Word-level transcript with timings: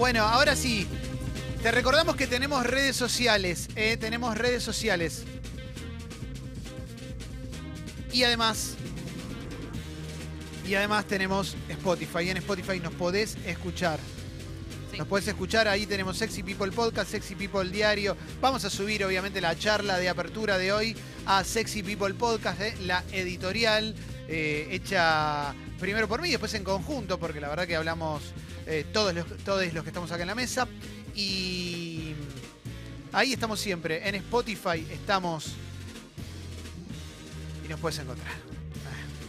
Bueno, 0.00 0.22
ahora 0.22 0.56
sí. 0.56 0.88
Te 1.62 1.70
recordamos 1.70 2.16
que 2.16 2.26
tenemos 2.26 2.64
redes 2.64 2.96
sociales. 2.96 3.68
¿eh? 3.76 3.98
Tenemos 3.98 4.34
redes 4.34 4.62
sociales. 4.62 5.24
Y 8.10 8.22
además. 8.22 8.76
Y 10.66 10.74
además 10.74 11.04
tenemos 11.04 11.54
Spotify. 11.68 12.30
En 12.30 12.38
Spotify 12.38 12.80
nos 12.80 12.94
podés 12.94 13.36
escuchar. 13.44 14.00
Sí. 14.90 14.96
Nos 14.96 15.06
podés 15.06 15.28
escuchar, 15.28 15.68
ahí 15.68 15.84
tenemos 15.84 16.16
Sexy 16.16 16.42
People 16.44 16.72
Podcast, 16.72 17.10
Sexy 17.10 17.34
People 17.34 17.68
Diario. 17.68 18.16
Vamos 18.40 18.64
a 18.64 18.70
subir 18.70 19.04
obviamente 19.04 19.42
la 19.42 19.54
charla 19.58 19.98
de 19.98 20.08
apertura 20.08 20.56
de 20.56 20.72
hoy 20.72 20.96
a 21.26 21.44
Sexy 21.44 21.82
People 21.82 22.14
Podcast, 22.14 22.58
¿eh? 22.62 22.74
la 22.86 23.04
editorial 23.12 23.94
eh, 24.28 24.66
hecha 24.70 25.54
primero 25.78 26.08
por 26.08 26.22
mí 26.22 26.28
y 26.28 26.30
después 26.32 26.54
en 26.54 26.64
conjunto, 26.64 27.18
porque 27.20 27.38
la 27.38 27.50
verdad 27.50 27.66
que 27.66 27.76
hablamos 27.76 28.22
eh, 28.70 28.86
todos, 28.92 29.12
los, 29.14 29.26
todos 29.44 29.72
los 29.72 29.82
que 29.82 29.90
estamos 29.90 30.10
acá 30.12 30.22
en 30.22 30.28
la 30.28 30.34
mesa. 30.34 30.66
Y 31.14 32.14
ahí 33.12 33.32
estamos 33.32 33.60
siempre. 33.60 34.08
En 34.08 34.14
Spotify 34.14 34.86
estamos 34.92 35.52
y 37.64 37.68
nos 37.68 37.80
puedes 37.80 37.98
encontrar. 37.98 38.32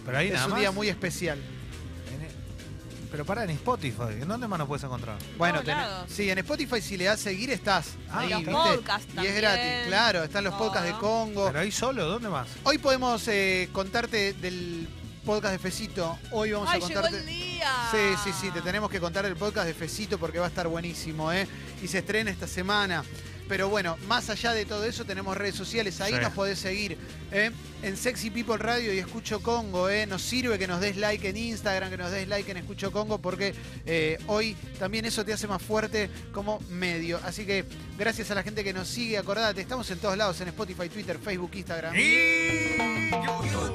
Pero 0.05 0.17
ahí 0.17 0.27
es 0.27 0.33
nada 0.33 0.45
un 0.45 0.51
más. 0.51 0.59
día 0.59 0.71
muy 0.71 0.89
especial. 0.89 1.37
E- 1.37 3.11
Pero 3.11 3.25
para 3.25 3.43
en 3.43 3.49
Spotify, 3.51 4.13
¿en 4.21 4.27
dónde 4.27 4.47
más 4.47 4.57
nos 4.59 4.67
puedes 4.67 4.83
encontrar? 4.83 5.17
Bueno, 5.37 5.61
tenés- 5.61 5.75
lados. 5.87 6.11
sí, 6.11 6.29
en 6.29 6.37
Spotify 6.39 6.81
si 6.81 6.97
le 6.97 7.05
das 7.05 7.19
seguir 7.19 7.49
estás. 7.51 7.89
Ah, 8.09 8.19
ahí, 8.19 8.29
los 8.29 8.39
¿viste? 8.39 8.53
podcasts 8.53 9.07
Y 9.21 9.25
es 9.25 9.35
gratis, 9.35 9.87
claro. 9.87 10.23
Están 10.23 10.43
los 10.43 10.53
podcasts 10.55 10.87
de. 10.87 10.93
Congo. 10.99 11.47
¿Pero 11.47 11.59
ahí 11.59 11.71
solo? 11.71 12.05
¿Dónde 12.07 12.29
más? 12.29 12.47
Hoy 12.63 12.77
podemos 12.77 13.27
eh, 13.27 13.69
contarte 13.73 14.33
del 14.33 14.87
podcast 15.25 15.53
de 15.53 15.59
Fecito. 15.59 16.17
Hoy 16.31 16.51
vamos 16.51 16.69
¡Ay, 16.71 16.81
a 16.81 16.87
llegó 16.87 17.01
contarte. 17.01 17.19
el 17.19 17.25
día! 17.25 17.71
Sí, 17.91 17.97
sí, 18.23 18.29
sí, 18.41 18.51
te 18.51 18.61
tenemos 18.61 18.89
que 18.89 18.99
contar 18.99 19.25
el 19.25 19.35
podcast 19.35 19.67
de 19.67 19.73
Fecito 19.73 20.17
porque 20.17 20.39
va 20.39 20.45
a 20.45 20.49
estar 20.49 20.67
buenísimo, 20.67 21.31
¿eh? 21.31 21.47
Y 21.81 21.87
se 21.87 21.99
estrena 21.99 22.31
esta 22.31 22.47
semana. 22.47 23.03
Pero 23.47 23.67
bueno, 23.67 23.97
más 24.07 24.29
allá 24.29 24.53
de 24.53 24.63
todo 24.65 24.85
eso, 24.85 25.03
tenemos 25.03 25.35
redes 25.35 25.55
sociales. 25.55 25.99
Ahí 25.99 26.13
Sí. 26.13 26.19
nos 26.21 26.31
podés 26.31 26.57
seguir 26.57 26.97
¿eh? 27.33 27.51
en 27.83 27.97
Sexy 27.97 28.29
People 28.29 28.55
Radio 28.57 28.93
y 28.93 28.99
Escucho 28.99 29.41
Congo. 29.41 29.89
¿eh? 29.89 30.05
Nos 30.05 30.21
sirve 30.21 30.57
que 30.57 30.67
nos 30.67 30.79
des 30.79 30.95
like 30.95 31.27
en 31.27 31.35
Instagram, 31.35 31.89
que 31.89 31.97
nos 31.97 32.11
des 32.11 32.29
like 32.29 32.49
en 32.49 32.55
Escucho 32.57 32.93
Congo, 32.93 33.17
porque 33.17 33.53
eh, 33.85 34.17
hoy 34.27 34.55
también 34.79 35.03
eso 35.03 35.25
te 35.25 35.33
hace 35.33 35.47
más 35.47 35.61
fuerte 35.61 36.09
como 36.31 36.61
medio. 36.69 37.19
Así 37.25 37.45
que 37.45 37.65
gracias 37.97 38.31
a 38.31 38.35
la 38.35 38.43
gente 38.43 38.63
que 38.63 38.71
nos 38.71 38.87
sigue, 38.87 39.17
acordate, 39.17 39.59
estamos 39.59 39.89
en 39.91 39.99
todos 39.99 40.15
lados, 40.15 40.39
en 40.39 40.47
Spotify, 40.47 40.87
Twitter, 40.87 41.19
Facebook, 41.21 41.51
Instagram. 41.53 41.93
Y 41.97 42.77
YouTube, 43.11 43.73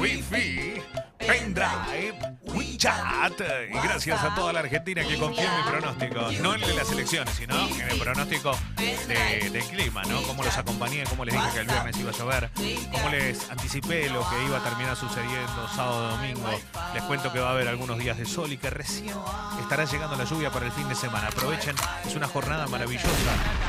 Wi-Fi, 0.00 0.80
pendrive, 1.20 2.18
WeChat. 2.44 3.40
Y 3.70 3.72
gracias 3.86 4.22
a 4.22 4.34
toda 4.34 4.52
la 4.52 4.60
Argentina 4.60 5.02
que 5.06 5.16
confía 5.18 5.44
en 5.44 5.56
mi 5.64 5.70
pronóstico. 5.70 6.42
No 6.42 6.54
en 6.54 6.62
el 6.62 6.68
de 6.68 6.74
las 6.74 6.90
elecciones, 6.92 7.34
sino 7.34 7.68
en 7.68 7.88
el 7.90 7.98
pronóstico 7.98 8.56
de- 8.76 9.50
del 9.50 9.64
clima, 9.64 10.02
¿no? 10.04 10.22
Cómo 10.22 10.42
los 10.42 10.56
acompañé, 10.56 11.04
cómo 11.04 11.24
les 11.24 11.34
dije 11.34 11.46
que 11.52 11.58
el 11.60 11.66
viernes 11.66 11.96
iba 11.98 12.10
a 12.10 12.14
llover, 12.14 12.50
cómo 12.90 13.08
les 13.10 13.50
anticipé 13.50 14.08
lo 14.10 14.28
que 14.28 14.44
iba 14.46 14.58
a 14.58 14.64
terminar 14.64 14.96
sucediendo 14.96 15.68
sábado, 15.74 16.08
domingo. 16.16 16.48
Les 16.94 17.02
cuento 17.04 17.32
que 17.32 17.38
va 17.40 17.48
a 17.50 17.52
haber 17.52 17.68
algunos 17.68 17.98
días 17.98 18.16
de 18.18 18.26
sol 18.26 18.50
y 18.52 18.56
que 18.56 18.70
recién 18.70 19.14
estará 19.60 19.84
llegando 19.84 20.16
la 20.16 20.24
lluvia 20.24 20.50
para 20.50 20.66
el 20.66 20.72
fin 20.72 20.88
de 20.88 20.94
semana. 20.94 21.28
Aprovechen, 21.28 21.76
es 22.06 22.14
una 22.14 22.26
jornada 22.28 22.66
maravillosa 22.66 23.08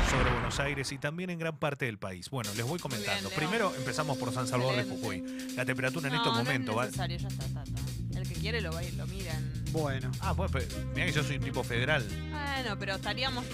sobre 0.10 0.32
Buenos 0.32 0.60
Aires 0.60 0.92
y 0.92 0.98
también 0.98 1.30
en 1.30 1.40
gran 1.40 1.58
parte 1.58 1.86
del 1.86 1.98
país. 1.98 2.30
Bueno, 2.30 2.50
les 2.56 2.66
voy 2.66 2.80
comentando. 2.80 3.30
Primero 3.30 3.74
empezamos 3.78 4.18
por 4.18 4.34
San 4.34 4.48
Salvador 4.48 4.76
de. 4.76 4.82
Jujuy. 4.92 5.22
La 5.56 5.64
temperatura 5.66 6.08
en 6.10 6.16
estos 6.16 6.36
momentos 6.36 6.78
va. 6.78 6.88
Necesario, 7.42 7.54
ya 7.56 7.62
está, 7.62 7.64
está, 7.64 7.92
está. 8.12 8.20
El 8.20 8.28
que 8.28 8.36
quiere 8.36 8.62
lo 8.62 8.72
va 8.72 8.84
y 8.84 8.92
lo 8.92 9.08
miran. 9.08 9.54
Bueno. 9.72 10.12
Ah, 10.22 10.34
pues, 10.36 10.52
pues 10.52 10.68
mira 10.94 11.06
que 11.08 11.12
yo 11.14 11.24
soy 11.24 11.38
un 11.38 11.44
tipo 11.44 11.64
federal. 11.64 12.06
Bueno, 12.32 12.78
pero 12.80 12.96
estaríamos. 12.96 13.46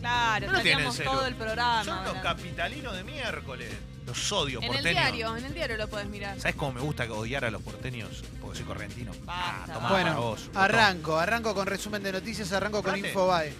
Claro, 0.00 0.46
No 0.48 0.52
lo 0.54 0.60
tienen 0.60 0.86
estaríamos 0.86 1.16
todo 1.18 1.26
el 1.26 1.34
programa. 1.34 1.84
Son 1.84 1.96
los 1.96 2.06
hablando. 2.08 2.22
capitalinos 2.28 2.94
de 2.96 3.04
miércoles. 3.04 3.70
Los 4.06 4.32
odio, 4.32 4.58
En 4.58 4.64
el 4.64 4.70
porteños. 4.70 4.92
diario, 5.02 5.36
en 5.38 5.44
el 5.46 5.54
diario 5.54 5.76
lo 5.78 5.88
puedes 5.88 6.06
mirar. 6.08 6.38
¿Sabes 6.38 6.56
cómo 6.56 6.72
me 6.74 6.80
gusta 6.82 7.04
odiar 7.10 7.46
a 7.46 7.50
los 7.50 7.62
porteños? 7.62 8.22
Porque 8.40 8.58
soy 8.58 8.66
correntino. 8.66 9.12
Ah, 9.26 9.56
Basta. 9.60 9.72
tomá 9.74 9.88
para 9.88 10.02
Bueno, 10.02 10.20
vos. 10.20 10.50
arranco, 10.54 11.18
arranco 11.18 11.54
con 11.54 11.66
resumen 11.66 12.02
de 12.02 12.12
noticias, 12.12 12.52
arranco 12.52 12.82
con 12.82 12.92
Date. 12.92 13.08
Infobae. 13.08 13.54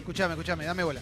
Escuchame, 0.00 0.34
escuchame, 0.34 0.66
dame 0.66 0.82
bola. 0.84 1.00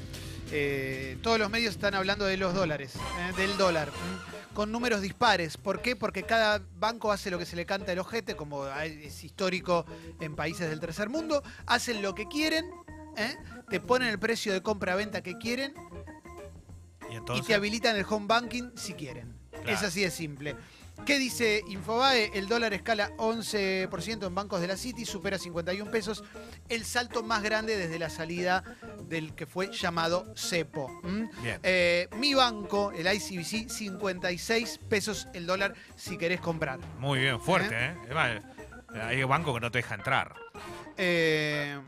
Eh, 0.50 1.18
todos 1.22 1.38
los 1.38 1.50
medios 1.50 1.74
están 1.74 1.94
hablando 1.94 2.24
de 2.24 2.36
los 2.36 2.54
dólares, 2.54 2.94
eh, 2.96 3.32
del 3.36 3.56
dólar, 3.58 3.88
mm, 3.88 4.54
con 4.54 4.72
números 4.72 5.02
dispares. 5.02 5.56
¿Por 5.56 5.82
qué? 5.82 5.94
Porque 5.96 6.22
cada 6.22 6.62
banco 6.78 7.12
hace 7.12 7.30
lo 7.30 7.38
que 7.38 7.46
se 7.46 7.56
le 7.56 7.66
canta 7.66 7.92
el 7.92 7.98
ojete, 7.98 8.34
como 8.34 8.66
es 8.66 9.24
histórico 9.24 9.84
en 10.20 10.36
países 10.36 10.68
del 10.70 10.80
tercer 10.80 11.08
mundo. 11.08 11.42
Hacen 11.66 12.02
lo 12.02 12.14
que 12.14 12.26
quieren, 12.28 12.64
¿eh? 13.16 13.36
te 13.68 13.80
ponen 13.80 14.08
el 14.08 14.18
precio 14.18 14.52
de 14.52 14.62
compra-venta 14.62 15.22
que 15.22 15.36
quieren 15.38 15.74
Y 17.34 17.42
te 17.42 17.54
habilitan 17.54 17.96
el 17.96 18.06
home 18.08 18.26
banking 18.26 18.70
si 18.76 18.94
quieren. 18.94 19.34
Claro. 19.50 19.70
Es 19.70 19.82
así 19.82 20.02
de 20.02 20.10
simple. 20.10 20.56
¿Qué 21.06 21.18
dice 21.18 21.62
Infobae? 21.68 22.30
El 22.34 22.48
dólar 22.48 22.74
escala 22.74 23.10
11% 23.16 24.26
en 24.26 24.34
bancos 24.34 24.60
de 24.60 24.66
la 24.66 24.76
City, 24.76 25.06
supera 25.06 25.38
51 25.38 25.90
pesos, 25.90 26.22
el 26.68 26.84
salto 26.84 27.22
más 27.22 27.42
grande 27.42 27.76
desde 27.76 27.98
la 27.98 28.10
salida 28.10 28.62
del 29.08 29.34
que 29.34 29.46
fue 29.46 29.72
llamado 29.72 30.32
CEPO. 30.36 31.00
Eh, 31.62 32.08
mi 32.16 32.34
banco, 32.34 32.92
el 32.92 33.06
ICBC, 33.06 33.70
56 33.70 34.80
pesos 34.88 35.28
el 35.32 35.46
dólar 35.46 35.74
si 35.96 36.18
querés 36.18 36.40
comprar. 36.40 36.78
Muy 36.98 37.20
bien, 37.20 37.40
fuerte, 37.40 37.74
¿eh? 37.74 37.94
Más, 38.12 38.42
Hay 39.02 39.22
banco 39.24 39.54
que 39.54 39.60
no 39.60 39.70
te 39.70 39.78
deja 39.78 39.94
entrar. 39.94 40.34
Eh, 40.96 41.78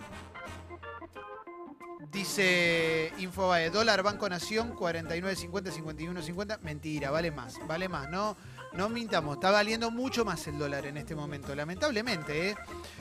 dice 2.11 3.13
Infobae, 3.19 3.71
dólar 3.71 4.03
Banco 4.03 4.29
Nación, 4.29 4.75
49.50, 4.75 5.73
51.50. 5.73 6.61
Mentira, 6.61 7.11
vale 7.11 7.31
más, 7.31 7.59
vale 7.67 7.89
más. 7.89 8.09
No, 8.11 8.37
no 8.73 8.89
mintamos, 8.89 9.37
está 9.37 9.51
valiendo 9.51 9.91
mucho 9.91 10.25
más 10.25 10.47
el 10.47 10.59
dólar 10.59 10.87
en 10.87 10.97
este 10.97 11.15
momento, 11.15 11.55
lamentablemente. 11.55 12.51
¿eh? 12.51 12.57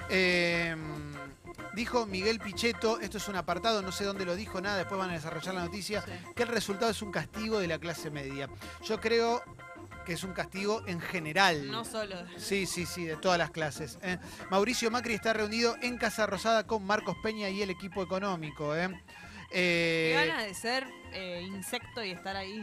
Eh, 0.09 0.75
dijo 1.73 2.05
Miguel 2.05 2.39
Pichetto, 2.39 2.99
esto 2.99 3.17
es 3.17 3.27
un 3.27 3.35
apartado, 3.35 3.81
no 3.81 3.91
sé 3.91 4.03
dónde 4.03 4.25
lo 4.25 4.35
dijo, 4.35 4.59
nada, 4.61 4.77
después 4.77 4.99
van 4.99 5.11
a 5.11 5.13
desarrollar 5.13 5.53
la 5.55 5.61
noticia, 5.65 6.01
Sí. 6.01 6.11
que 6.35 6.43
el 6.43 6.49
resultado 6.49 6.91
es 6.91 7.01
un 7.01 7.11
castigo 7.11 7.59
de 7.59 7.67
la 7.67 7.77
clase 7.79 8.09
media. 8.09 8.49
Yo 8.83 8.99
creo 8.99 9.43
que 10.05 10.13
es 10.13 10.23
un 10.23 10.33
castigo 10.33 10.81
en 10.87 10.99
general. 10.99 11.69
No 11.69 11.85
solo. 11.85 12.15
Sí, 12.37 12.65
sí, 12.65 12.87
sí, 12.87 13.05
de 13.05 13.15
todas 13.17 13.37
las 13.37 13.51
clases. 13.51 13.99
¿eh? 14.01 14.17
Mauricio 14.49 14.89
Macri 14.89 15.13
está 15.13 15.33
reunido 15.33 15.75
en 15.83 15.97
Casa 15.97 16.25
Rosada 16.25 16.65
con 16.65 16.83
Marcos 16.83 17.15
Peña 17.21 17.49
y 17.49 17.61
el 17.61 17.69
equipo 17.69 18.01
económico. 18.01 18.75
¿eh? 18.75 18.89
Qué 19.51 20.13
Eh, 20.13 20.25
ganas 20.27 20.45
de 20.45 20.53
ser 20.55 20.87
eh, 21.11 21.41
insecto 21.47 22.03
y 22.03 22.11
estar 22.11 22.35
ahí 22.35 22.57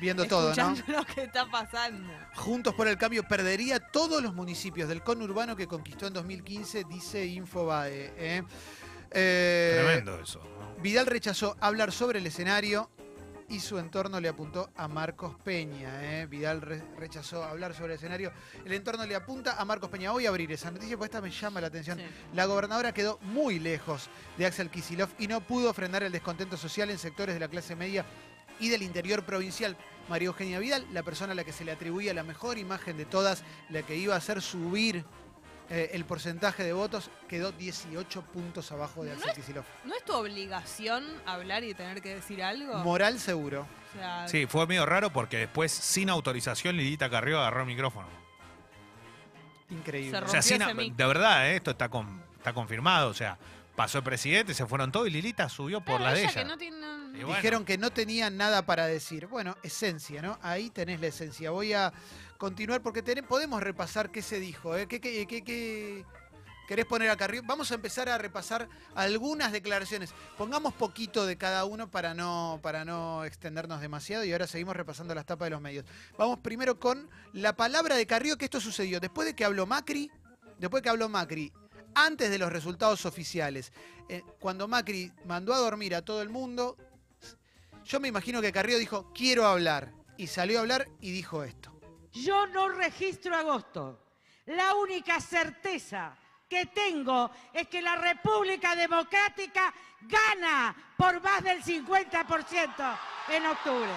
viendo 0.00 0.24
todo, 0.26 0.42
¿no? 0.44 0.48
escuchando 0.50 0.82
lo 0.98 1.04
que 1.06 1.22
está 1.24 1.46
pasando. 1.50 2.12
Juntos 2.34 2.74
por 2.74 2.88
el 2.88 2.96
Cambio 2.98 3.22
perdería 3.26 3.80
todos 3.80 4.22
los 4.22 4.34
municipios 4.34 4.88
del 4.88 5.02
conurbano 5.02 5.56
que 5.56 5.66
conquistó 5.66 6.06
en 6.06 6.12
2015, 6.14 6.84
dice 6.84 7.26
Infobae. 7.26 8.12
¿eh? 8.16 8.42
Eh, 9.10 9.80
Tremendo 9.82 10.20
eso. 10.20 10.40
¿no? 10.40 10.82
Vidal 10.82 11.06
rechazó 11.06 11.56
hablar 11.60 11.92
sobre 11.92 12.18
el 12.18 12.26
escenario 12.26 12.90
y 13.50 13.60
su 13.60 13.78
entorno 13.78 14.20
le 14.20 14.28
apuntó 14.28 14.70
a 14.76 14.88
Marcos 14.88 15.34
Peña. 15.42 16.20
¿eh? 16.20 16.26
Vidal 16.26 16.60
re- 16.60 16.84
rechazó 16.98 17.42
hablar 17.42 17.72
sobre 17.74 17.94
el 17.94 17.98
escenario. 17.98 18.30
El 18.64 18.74
entorno 18.74 19.06
le 19.06 19.14
apunta 19.16 19.56
a 19.58 19.64
Marcos 19.64 19.88
Peña. 19.88 20.10
Voy 20.12 20.26
a 20.26 20.28
abrir 20.28 20.52
esa 20.52 20.70
noticia 20.70 20.98
porque 20.98 21.06
esta 21.16 21.22
me 21.22 21.30
llama 21.30 21.60
la 21.62 21.68
atención. 21.68 21.98
Sí. 21.98 22.04
La 22.34 22.44
gobernadora 22.44 22.92
quedó 22.92 23.18
muy 23.22 23.58
lejos 23.58 24.10
de 24.36 24.44
Axel 24.44 24.68
Kisilov 24.68 25.08
y 25.18 25.26
no 25.28 25.40
pudo 25.40 25.72
frenar 25.72 26.02
el 26.02 26.12
descontento 26.12 26.58
social 26.58 26.90
en 26.90 26.98
sectores 26.98 27.34
de 27.34 27.40
la 27.40 27.48
clase 27.48 27.74
media 27.74 28.04
y 28.60 28.68
del 28.68 28.82
interior 28.82 29.24
provincial. 29.24 29.76
María 30.08 30.26
Eugenia 30.28 30.58
Vidal, 30.58 30.86
la 30.92 31.02
persona 31.02 31.32
a 31.32 31.34
la 31.34 31.44
que 31.44 31.52
se 31.52 31.64
le 31.64 31.72
atribuía 31.72 32.14
la 32.14 32.22
mejor 32.22 32.56
imagen 32.58 32.96
de 32.96 33.04
todas, 33.04 33.44
la 33.68 33.82
que 33.82 33.94
iba 33.96 34.14
a 34.14 34.18
hacer 34.18 34.40
subir 34.40 35.04
eh, 35.70 35.90
el 35.92 36.06
porcentaje 36.06 36.64
de 36.64 36.72
votos, 36.72 37.10
quedó 37.28 37.52
18 37.52 38.22
puntos 38.22 38.72
abajo 38.72 39.04
de 39.04 39.12
Axel 39.12 39.32
Kisilov. 39.34 39.64
¿No 39.84 39.94
es 39.94 40.02
tu 40.04 40.14
obligación 40.14 41.04
hablar 41.26 41.62
y 41.62 41.74
tener 41.74 42.00
que 42.00 42.14
decir 42.14 42.42
algo? 42.42 42.78
Moral 42.78 43.18
seguro. 43.18 43.66
O 43.94 43.98
sea, 43.98 44.26
Sí, 44.28 44.46
fue 44.46 44.66
medio 44.66 44.86
raro 44.86 45.10
porque 45.12 45.36
después, 45.36 45.70
sin 45.72 46.08
autorización, 46.08 46.76
Lidita 46.78 47.10
Carrió 47.10 47.38
agarró 47.40 47.60
el 47.60 47.66
micrófono. 47.66 48.08
Increíble. 49.70 50.10
Se 50.10 50.16
O 50.16 50.20
sea, 50.20 50.40
Rompió 50.40 50.42
sin, 50.42 50.62
ese 50.62 50.74
mic. 50.74 50.94
de 50.96 51.06
verdad, 51.06 51.50
¿eh? 51.50 51.56
esto 51.56 51.70
está, 51.72 51.88
con- 51.90 52.22
está 52.38 52.54
confirmado. 52.54 53.10
O 53.10 53.14
sea, 53.14 53.36
pasó 53.78 53.98
el 53.98 54.04
presidente, 54.04 54.52
se 54.52 54.66
fueron 54.66 54.92
todos 54.92 55.06
y 55.06 55.10
Lilita 55.10 55.48
subió 55.48 55.80
por 55.80 55.96
claro, 55.96 56.04
la 56.04 56.12
de 56.14 56.24
ella 56.24 56.34
que 56.34 56.44
no 56.44 56.58
tiene- 56.58 56.76
Y 57.14 57.22
bueno. 57.22 57.36
Dijeron 57.36 57.64
que 57.64 57.78
no 57.78 57.90
tenían 57.90 58.36
nada 58.36 58.66
para 58.66 58.86
decir. 58.86 59.26
Bueno, 59.28 59.56
esencia, 59.62 60.20
¿no? 60.20 60.38
Ahí 60.42 60.68
tenés 60.68 61.00
la 61.00 61.06
esencia. 61.06 61.50
Voy 61.50 61.72
a 61.72 61.92
continuar 62.36 62.82
porque 62.82 63.02
tené- 63.02 63.22
podemos 63.22 63.62
repasar 63.62 64.10
qué 64.10 64.20
se 64.20 64.38
dijo. 64.38 64.76
¿eh? 64.76 64.86
¿Qué, 64.86 65.00
qué- 65.00 65.26
qué- 65.26 65.42
qué 65.42 66.04
querés 66.68 66.84
poner 66.84 67.08
acá 67.10 67.24
arriba? 67.24 67.44
Vamos 67.46 67.70
a 67.72 67.76
empezar 67.76 68.08
a 68.10 68.18
repasar 68.18 68.68
algunas 68.94 69.52
declaraciones. 69.52 70.12
Pongamos 70.36 70.74
poquito 70.74 71.24
de 71.24 71.36
cada 71.38 71.64
uno 71.64 71.90
para 71.90 72.12
no, 72.14 72.60
para 72.62 72.84
no 72.84 73.24
extendernos 73.24 73.80
demasiado 73.80 74.24
y 74.24 74.32
ahora 74.32 74.46
seguimos 74.46 74.76
repasando 74.76 75.14
las 75.14 75.24
tapas 75.24 75.46
de 75.46 75.50
los 75.50 75.60
medios. 75.62 75.86
Vamos 76.18 76.40
primero 76.40 76.78
con 76.78 77.08
la 77.32 77.54
palabra 77.56 77.96
de 77.96 78.06
Carrió, 78.06 78.36
que 78.36 78.44
esto 78.44 78.60
sucedió 78.60 79.00
después 79.00 79.26
de 79.26 79.34
que 79.34 79.44
habló 79.44 79.66
Macri, 79.66 80.10
después 80.58 80.82
de 80.82 80.84
que 80.84 80.90
habló 80.90 81.08
Macri, 81.08 81.52
antes 82.04 82.30
de 82.30 82.38
los 82.38 82.52
resultados 82.52 83.06
oficiales. 83.06 83.72
Eh, 84.08 84.22
cuando 84.38 84.68
Macri 84.68 85.12
mandó 85.24 85.52
a 85.52 85.58
dormir 85.58 85.94
a 85.94 86.02
todo 86.02 86.22
el 86.22 86.28
mundo, 86.28 86.76
yo 87.84 88.00
me 88.00 88.08
imagino 88.08 88.40
que 88.40 88.52
Carrió 88.52 88.78
dijo, 88.78 89.12
quiero 89.12 89.46
hablar. 89.46 89.92
Y 90.16 90.26
salió 90.26 90.58
a 90.58 90.62
hablar 90.62 90.88
y 91.00 91.12
dijo 91.12 91.44
esto. 91.44 91.72
Yo 92.12 92.46
no 92.48 92.68
registro 92.68 93.36
agosto. 93.36 94.04
La 94.46 94.74
única 94.74 95.20
certeza 95.20 96.16
que 96.48 96.66
tengo 96.66 97.30
es 97.52 97.68
que 97.68 97.80
la 97.80 97.96
República 97.96 98.74
Democrática 98.74 99.72
gana 100.02 100.74
por 100.96 101.22
más 101.22 101.42
del 101.44 101.62
50% 101.62 102.98
en 103.28 103.46
octubre. 103.46 103.90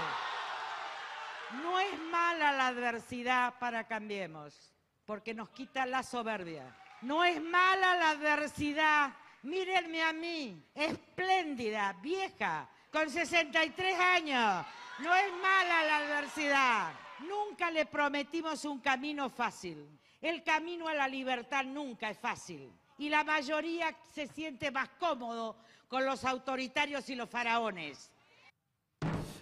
No 1.63 1.79
es 1.79 1.99
mala 2.11 2.51
la 2.51 2.67
adversidad 2.67 3.57
para 3.59 3.87
Cambiemos, 3.87 4.73
porque 5.05 5.33
nos 5.33 5.49
quita 5.49 5.85
la 5.85 6.03
soberbia. 6.03 6.80
No 7.01 7.23
es 7.23 7.41
mala 7.41 7.95
la 7.95 8.09
adversidad. 8.11 9.13
Mírenme 9.43 10.03
a 10.03 10.13
mí, 10.13 10.63
espléndida, 10.75 11.93
vieja, 12.01 12.69
con 12.91 13.09
63 13.09 13.99
años. 13.99 14.65
No 14.99 15.15
es 15.15 15.33
mala 15.41 15.83
la 15.83 15.97
adversidad. 15.97 16.93
Nunca 17.27 17.71
le 17.71 17.85
prometimos 17.85 18.65
un 18.65 18.79
camino 18.79 19.29
fácil. 19.29 19.87
El 20.21 20.43
camino 20.43 20.87
a 20.87 20.93
la 20.93 21.07
libertad 21.07 21.63
nunca 21.63 22.11
es 22.11 22.19
fácil. 22.19 22.71
Y 22.99 23.09
la 23.09 23.23
mayoría 23.23 23.95
se 24.13 24.27
siente 24.27 24.69
más 24.69 24.89
cómodo 24.99 25.55
con 25.87 26.05
los 26.05 26.23
autoritarios 26.23 27.09
y 27.09 27.15
los 27.15 27.29
faraones. 27.29 28.11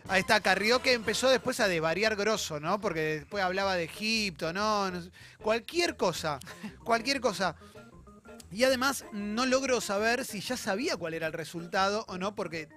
Ahí 0.09 0.21
está, 0.21 0.39
Carrió 0.41 0.81
que 0.81 0.93
empezó 0.93 1.29
después 1.29 1.59
a 1.59 1.67
devariar 1.67 2.15
grosso, 2.15 2.59
¿no? 2.59 2.81
Porque 2.81 3.19
después 3.19 3.43
hablaba 3.43 3.75
de 3.75 3.83
Egipto, 3.83 4.51
¿no? 4.53 4.89
No 4.89 5.01
sé, 5.01 5.11
Cualquier 5.41 5.95
cosa, 5.97 6.39
cualquier 6.83 7.21
cosa. 7.21 7.55
Y 8.51 8.63
además 8.63 9.05
no 9.11 9.45
logro 9.45 9.79
saber 9.81 10.25
si 10.25 10.41
ya 10.41 10.57
sabía 10.57 10.97
cuál 10.97 11.13
era 11.13 11.27
el 11.27 11.33
resultado 11.33 12.05
o 12.07 12.17
no, 12.17 12.33
porque 12.33 12.67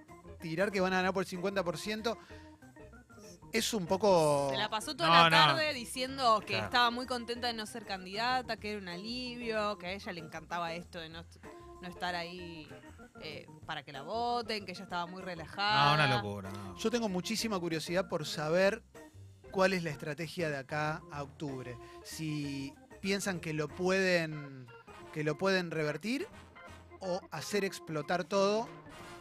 tirar 0.41 0.71
que 0.71 0.83
van 0.83 0.93
a 0.93 0.97
ganar 0.97 1.15
por 1.15 1.25
el 1.25 1.29
50% 1.31 2.19
es 3.55 3.73
un 3.73 3.87
poco... 3.87 4.49
Se 4.51 4.59
la 4.59 4.69
pasó 4.69 4.95
toda 4.95 5.09
No, 5.09 5.15
la 5.15 5.31
no. 5.31 5.37
tarde 5.55 5.73
diciendo 5.73 6.41
que 6.41 6.49
Claro. 6.49 6.65
estaba 6.67 6.91
muy 6.91 7.07
contenta 7.07 7.47
de 7.47 7.55
no 7.55 7.65
ser 7.65 7.87
candidata, 7.87 8.59
que 8.59 8.73
era 8.73 8.79
un 8.81 8.89
alivio, 8.89 9.79
que 9.79 9.87
a 9.87 9.93
ella 9.93 10.13
le 10.13 10.21
encantaba 10.21 10.75
esto 10.75 10.99
de 10.99 11.09
no, 11.09 11.25
no 11.81 11.89
estar 11.89 12.15
ahí 12.15 12.69
eh, 13.21 13.47
para 13.67 13.83
que 13.83 13.93
la 13.93 14.03
voten, 14.03 14.65
que 14.65 14.73
ella 14.73 14.85
estaba 14.85 15.07
muy 15.07 15.23
relajada. 15.23 15.89
No, 15.89 15.95
una 15.95 16.17
locura. 16.17 16.51
no. 16.51 16.77
Yo 16.77 16.91
tengo 16.91 17.09
muchísima 17.09 17.59
curiosidad 17.59 18.09
por 18.09 18.27
saber 18.27 18.83
cuál 19.51 19.73
es 19.73 19.83
la 19.85 19.91
estrategia 19.91 20.49
de 20.51 20.57
acá 20.57 21.03
a 21.13 21.23
octubre. 21.23 21.77
Si 22.05 22.73
piensan 23.01 23.41
que 23.41 23.53
lo 23.53 23.69
pueden, 23.69 24.67
que 25.13 25.25
lo 25.25 25.37
pueden 25.37 25.71
revertir 25.71 26.27
o 27.01 27.21
hacer 27.31 27.65
explotar 27.65 28.25
todo 28.25 28.69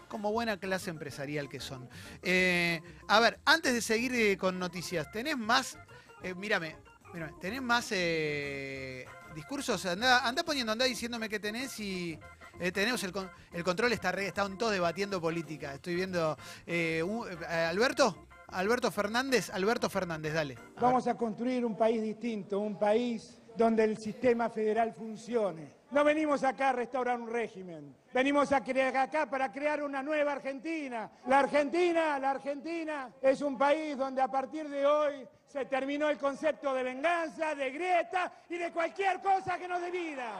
como 0.08 0.32
buena 0.32 0.58
clase 0.58 0.90
empresarial 0.90 1.48
que 1.50 1.60
son. 1.60 1.90
Eh, 2.22 2.82
a 3.08 3.20
ver, 3.20 3.40
antes 3.46 3.74
de 3.74 3.82
seguir 3.82 4.14
eh, 4.14 4.38
con 4.38 4.60
noticias, 4.60 5.10
¿tenés 5.12 5.38
más? 5.38 5.78
eh, 6.24 6.36
mírame, 6.36 6.76
mírame, 7.14 7.34
¿tenés 7.40 7.62
más 7.62 7.88
eh, 7.92 9.06
discursos? 9.36 9.86
Andá, 9.86 10.28
andá 10.28 10.44
poniendo, 10.44 10.72
andá 10.72 10.86
diciéndome 10.86 11.30
qué 11.30 11.40
tenés 11.40 11.80
y... 11.80 12.20
eh, 12.60 12.72
tenemos 12.72 13.04
el, 13.04 13.14
el 13.54 13.64
control, 13.64 13.94
está 13.94 14.10
están 14.12 14.58
todos 14.58 14.72
debatiendo 14.72 15.20
política. 15.22 15.74
Estoy 15.74 15.96
viendo. 15.96 16.38
eh, 16.66 17.04
eh, 17.50 17.68
Alberto, 17.70 18.28
Alberto 18.48 18.92
Fernández, 18.92 19.50
Alberto 19.50 19.90
Fernández, 19.90 20.34
dale. 20.34 20.58
Vamos 20.80 21.08
a 21.08 21.16
construir 21.16 21.66
un 21.66 21.78
país 21.78 22.02
distinto, 22.02 22.60
un 22.60 22.78
país 22.78 23.38
donde 23.56 23.84
el 23.84 23.98
sistema 23.98 24.50
federal 24.50 24.94
funcione. 24.94 25.82
No 25.92 26.06
venimos 26.06 26.44
acá 26.46 26.70
a 26.70 26.72
restaurar 26.74 27.20
un 27.20 27.30
régimen, 27.30 27.94
venimos 28.14 28.54
a 28.54 28.58
acá 28.58 29.30
para 29.30 29.52
crear 29.52 29.84
una 29.84 30.02
nueva 30.02 30.32
Argentina. 30.32 31.12
La 31.28 31.40
Argentina, 31.40 32.18
la 32.18 32.32
Argentina 32.32 33.10
es 33.22 33.42
un 33.42 33.58
país 33.58 33.98
donde 33.98 34.22
a 34.22 34.30
partir 34.30 34.70
de 34.70 34.86
hoy 34.86 35.28
se 35.48 35.66
terminó 35.66 36.10
el 36.10 36.18
concepto 36.18 36.74
de 36.74 36.84
venganza, 36.84 37.56
de 37.56 37.72
grieta 37.72 38.32
y 38.50 38.58
de 38.58 38.72
cualquier 38.72 39.20
cosa 39.22 39.58
que 39.58 39.68
nos 39.68 39.84
divida. 39.84 40.32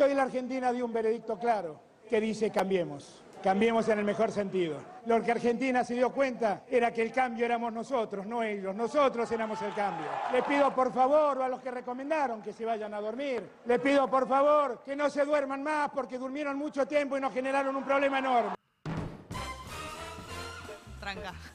Que 0.00 0.04
hoy 0.04 0.14
la 0.14 0.22
Argentina 0.22 0.72
dio 0.72 0.86
un 0.86 0.94
veredicto 0.94 1.38
claro 1.38 1.78
que 2.08 2.22
dice 2.22 2.50
cambiemos. 2.50 3.22
Cambiemos 3.42 3.86
en 3.90 3.98
el 3.98 4.04
mejor 4.06 4.32
sentido. 4.32 4.78
Lo 5.04 5.22
que 5.22 5.30
Argentina 5.30 5.84
se 5.84 5.92
dio 5.92 6.10
cuenta 6.10 6.62
era 6.70 6.90
que 6.90 7.02
el 7.02 7.12
cambio 7.12 7.44
éramos 7.44 7.70
nosotros, 7.70 8.24
no 8.24 8.42
ellos. 8.42 8.74
Nosotros 8.74 9.30
éramos 9.30 9.60
el 9.60 9.74
cambio. 9.74 10.06
Le 10.32 10.42
pido 10.44 10.74
por 10.74 10.90
favor 10.90 11.42
a 11.42 11.48
los 11.48 11.60
que 11.60 11.70
recomendaron 11.70 12.40
que 12.40 12.54
se 12.54 12.64
vayan 12.64 12.94
a 12.94 13.00
dormir. 13.02 13.46
Le 13.66 13.78
pido 13.78 14.08
por 14.08 14.26
favor 14.26 14.80
que 14.82 14.96
no 14.96 15.10
se 15.10 15.22
duerman 15.22 15.62
más 15.62 15.90
porque 15.90 16.16
durmieron 16.16 16.56
mucho 16.56 16.86
tiempo 16.86 17.18
y 17.18 17.20
nos 17.20 17.34
generaron 17.34 17.76
un 17.76 17.84
problema 17.84 18.20
enorme. 18.20 18.59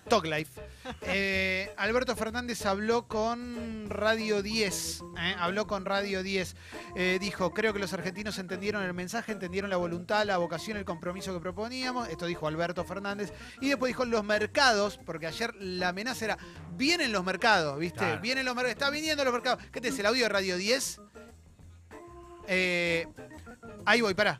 Talk 0.07 0.25
Life. 0.25 0.62
Eh, 1.02 1.74
Alberto 1.78 2.16
Fernández 2.16 2.66
habló 2.66 3.07
con 3.07 3.90
Radio 3.90 4.42
10. 4.42 5.04
¿eh? 5.19 5.36
Habló 5.40 5.68
con 5.68 5.86
Radio 5.86 6.24
10. 6.24 6.56
Eh, 6.96 7.18
dijo, 7.19 7.54
creo 7.54 7.74
que 7.74 7.80
los 7.80 7.94
argentinos 7.94 8.38
entendieron 8.38 8.84
el 8.84 8.94
mensaje, 8.94 9.31
entendieron 9.31 9.69
la 9.69 9.78
voluntad, 9.78 10.25
la 10.25 10.38
vocación, 10.38 10.78
el 10.78 10.86
compromiso 10.86 11.34
que 11.34 11.40
proponíamos. 11.40 12.10
Esto 12.10 12.25
dijo 12.25 12.48
Alberto 12.48 12.84
Fernández. 12.84 13.34
Y 13.62 13.69
después 13.69 13.90
dijo 13.90 14.06
los 14.06 14.24
mercados, 14.24 15.00
porque 15.06 15.28
ayer 15.28 15.54
la 15.56 15.90
amenaza 15.90 16.25
era, 16.25 16.38
vienen 16.75 17.12
los 17.12 17.24
mercados, 17.24 17.78
¿viste? 17.80 18.00
Claro. 18.00 18.22
Vienen 18.22 18.46
los 18.46 18.56
mercados, 18.56 18.75
está 18.75 18.90
viniendo 18.90 19.24
los 19.24 19.34
mercados. 19.34 19.63
¿Qué 19.72 19.81
te 19.81 19.90
es 19.90 20.00
el 20.00 20.06
audio 20.06 20.24
de 20.24 20.30
Radio 20.30 20.58
10? 20.58 21.01
Eh, 22.48 23.08
ahí 23.86 24.01
voy, 24.01 24.13
pará. 24.13 24.40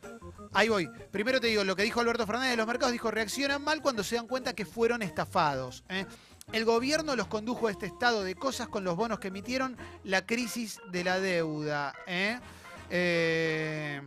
Ahí 0.56 0.70
voy. 0.70 0.88
Primero 1.10 1.38
te 1.38 1.48
digo, 1.48 1.64
lo 1.64 1.76
que 1.76 1.82
dijo 1.82 2.00
Alberto 2.00 2.24
Fernández 2.24 2.52
de 2.52 2.56
los 2.56 2.66
mercados, 2.66 2.90
dijo, 2.90 3.10
reaccionan 3.10 3.62
mal 3.62 3.82
cuando 3.82 4.02
se 4.02 4.16
dan 4.16 4.26
cuenta 4.26 4.54
que 4.54 4.64
fueron 4.64 5.02
estafados. 5.02 5.84
¿eh? 5.90 6.06
El 6.50 6.64
gobierno 6.64 7.14
los 7.14 7.26
condujo 7.26 7.66
a 7.66 7.70
este 7.70 7.84
estado 7.84 8.24
de 8.24 8.34
cosas 8.36 8.66
con 8.68 8.82
los 8.82 8.96
bonos 8.96 9.18
que 9.18 9.28
emitieron, 9.28 9.76
la 10.02 10.24
crisis 10.24 10.80
de 10.90 11.04
la 11.04 11.20
deuda. 11.20 11.92
¿eh? 12.06 12.40
Eh, 12.88 14.00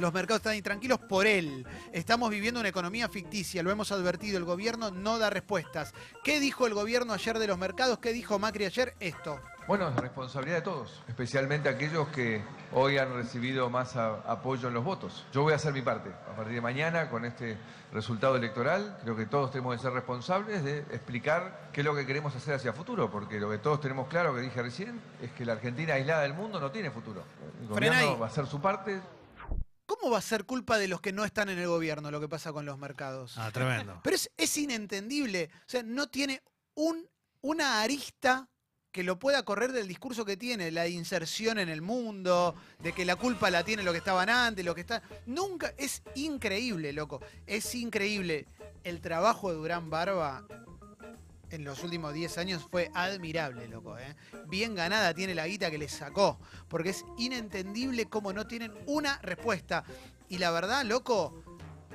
los 0.00 0.12
mercados 0.12 0.40
están 0.40 0.54
intranquilos 0.54 0.98
por 0.98 1.26
él. 1.26 1.66
Estamos 1.94 2.28
viviendo 2.28 2.60
una 2.60 2.68
economía 2.68 3.08
ficticia, 3.08 3.62
lo 3.62 3.70
hemos 3.70 3.90
advertido. 3.90 4.36
El 4.36 4.44
gobierno 4.44 4.90
no 4.90 5.18
da 5.18 5.30
respuestas. 5.30 5.94
¿Qué 6.22 6.40
dijo 6.40 6.66
el 6.66 6.74
gobierno 6.74 7.14
ayer 7.14 7.38
de 7.38 7.46
los 7.46 7.56
mercados? 7.56 8.00
¿Qué 8.00 8.12
dijo 8.12 8.38
Macri 8.38 8.66
ayer? 8.66 8.94
Esto. 9.00 9.40
Bueno, 9.68 9.88
es 9.88 9.96
responsabilidad 9.96 10.56
de 10.56 10.62
todos, 10.62 11.02
especialmente 11.08 11.68
aquellos 11.68 12.08
que 12.08 12.42
hoy 12.72 12.98
han 12.98 13.14
recibido 13.14 13.70
más 13.70 13.96
a- 13.96 14.16
apoyo 14.30 14.66
en 14.68 14.74
los 14.74 14.84
votos. 14.84 15.24
Yo 15.32 15.42
voy 15.42 15.52
a 15.52 15.56
hacer 15.56 15.72
mi 15.72 15.82
parte. 15.82 16.10
A 16.10 16.34
partir 16.36 16.54
de 16.54 16.60
mañana, 16.60 17.08
con 17.08 17.24
este 17.24 17.56
resultado 17.92 18.34
electoral, 18.36 18.98
creo 19.02 19.14
que 19.16 19.26
todos 19.26 19.52
tenemos 19.52 19.76
que 19.76 19.82
ser 19.82 19.92
responsables 19.92 20.64
de 20.64 20.78
explicar 20.78 21.70
qué 21.72 21.80
es 21.82 21.84
lo 21.84 21.94
que 21.94 22.04
queremos 22.04 22.34
hacer 22.34 22.54
hacia 22.54 22.72
futuro, 22.72 23.08
porque 23.10 23.38
lo 23.38 23.48
que 23.50 23.58
todos 23.58 23.80
tenemos 23.80 24.08
claro, 24.08 24.34
que 24.34 24.40
dije 24.40 24.60
recién, 24.62 25.00
es 25.22 25.30
que 25.30 25.44
la 25.44 25.52
Argentina 25.52 25.94
aislada 25.94 26.22
del 26.22 26.34
mundo 26.34 26.58
no 26.58 26.70
tiene 26.72 26.90
futuro. 26.90 27.22
El 27.60 27.68
gobierno 27.68 28.18
va 28.18 28.26
a 28.26 28.30
hacer 28.30 28.46
su 28.46 28.60
parte, 28.60 29.00
¿Cómo 29.86 30.10
va 30.10 30.18
a 30.18 30.22
ser 30.22 30.44
culpa 30.46 30.78
de 30.78 30.88
los 30.88 31.00
que 31.02 31.12
no 31.12 31.22
están 31.24 31.50
en 31.50 31.58
el 31.58 31.68
gobierno 31.68 32.10
lo 32.10 32.18
que 32.18 32.28
pasa 32.28 32.50
con 32.52 32.64
los 32.64 32.78
mercados? 32.78 33.36
Ah, 33.36 33.50
tremendo. 33.52 34.00
Pero 34.02 34.16
es, 34.16 34.30
es 34.38 34.56
inentendible. 34.56 35.50
O 35.54 35.64
sea, 35.66 35.82
no 35.82 36.06
tiene 36.08 36.42
un, 36.74 37.06
una 37.42 37.82
arista 37.82 38.48
que 38.92 39.02
lo 39.02 39.18
pueda 39.18 39.42
correr 39.42 39.72
del 39.72 39.88
discurso 39.88 40.26
que 40.26 40.36
tiene, 40.36 40.70
la 40.70 40.86
inserción 40.86 41.58
en 41.58 41.70
el 41.70 41.80
mundo, 41.80 42.54
de 42.78 42.92
que 42.92 43.06
la 43.06 43.16
culpa 43.16 43.50
la 43.50 43.64
tiene 43.64 43.82
lo 43.82 43.92
que 43.92 43.98
estaban 43.98 44.28
antes, 44.28 44.64
lo 44.64 44.74
que 44.74 44.82
está. 44.82 45.02
Nunca. 45.26 45.72
Es 45.78 46.02
increíble, 46.14 46.92
loco. 46.92 47.20
Es 47.46 47.74
increíble. 47.74 48.46
El 48.84 49.00
trabajo 49.00 49.50
de 49.50 49.56
Durán 49.56 49.88
Barba 49.88 50.46
en 51.50 51.64
los 51.64 51.82
últimos 51.82 52.12
10 52.12 52.38
años 52.38 52.66
fue 52.70 52.90
admirable, 52.94 53.66
loco. 53.66 53.98
¿eh? 53.98 54.14
Bien 54.48 54.74
ganada 54.74 55.14
tiene 55.14 55.34
la 55.34 55.46
guita 55.46 55.70
que 55.70 55.78
le 55.78 55.88
sacó. 55.88 56.38
Porque 56.68 56.90
es 56.90 57.04
inentendible 57.16 58.06
cómo 58.06 58.34
no 58.34 58.46
tienen 58.46 58.72
una 58.86 59.18
respuesta. 59.22 59.84
Y 60.28 60.36
la 60.36 60.50
verdad, 60.50 60.84
loco, 60.84 61.42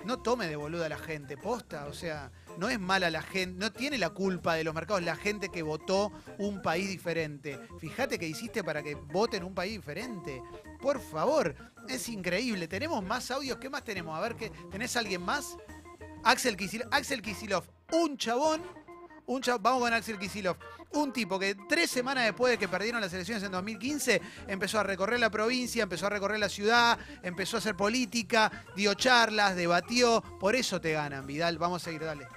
no 0.07 0.19
tome 0.19 0.47
de 0.47 0.55
boluda 0.55 0.85
a 0.85 0.89
la 0.89 0.97
gente, 0.97 1.37
posta. 1.37 1.85
O 1.87 1.93
sea, 1.93 2.31
no 2.57 2.69
es 2.69 2.79
mala 2.79 3.11
la 3.11 3.21
gente, 3.21 3.59
no 3.59 3.71
tiene 3.71 3.97
la 3.97 4.09
culpa 4.09 4.55
de 4.55 4.63
los 4.63 4.73
mercados 4.73 5.03
la 5.03 5.17
gente 5.17 5.49
que 5.49 5.61
votó 5.61 6.11
un 6.37 6.61
país 6.61 6.89
diferente. 6.89 7.59
Fíjate 7.79 8.17
que 8.17 8.27
hiciste 8.27 8.63
para 8.63 8.81
que 8.81 8.95
voten 8.95 9.43
un 9.43 9.53
país 9.53 9.73
diferente. 9.73 10.41
Por 10.81 11.01
favor, 11.01 11.53
es 11.89 12.07
increíble. 12.07 12.67
Tenemos 12.67 13.03
más 13.03 13.29
audios. 13.31 13.57
¿Qué 13.57 13.69
más 13.69 13.83
tenemos? 13.83 14.17
A 14.17 14.21
ver, 14.21 14.35
¿qué, 14.35 14.49
¿tenés 14.71 14.95
alguien 14.95 15.21
más? 15.21 15.57
Axel 16.23 16.55
Kisilov, 16.55 16.87
Axel 16.91 17.21
Kisilov, 17.21 17.65
un 17.91 18.17
chabón, 18.17 18.61
un 19.27 19.41
vamos 19.61 19.81
con 19.81 19.93
Axel 19.93 20.17
Kisilov, 20.17 20.57
un 20.93 21.11
tipo 21.11 21.37
que 21.37 21.55
tres 21.67 21.91
semanas 21.91 22.23
después 22.23 22.51
de 22.51 22.57
que 22.57 22.67
perdieron 22.67 23.01
las 23.01 23.13
elecciones 23.13 23.43
en 23.43 23.51
2015, 23.51 24.21
empezó 24.47 24.79
a 24.79 24.83
recorrer 24.83 25.19
la 25.19 25.29
provincia, 25.29 25.83
empezó 25.83 26.07
a 26.07 26.09
recorrer 26.09 26.39
la 26.39 26.49
ciudad, 26.49 26.97
empezó 27.21 27.57
a 27.57 27.59
hacer 27.59 27.75
política, 27.75 28.51
dio 28.75 28.93
charlas, 28.93 29.55
debatió, 29.55 30.23
por 30.39 30.55
eso 30.55 30.79
te 30.79 30.93
ganan, 30.93 31.27
Vidal, 31.27 31.57
vamos 31.57 31.81
a 31.83 31.85
seguir, 31.85 32.05
dale. 32.05 32.27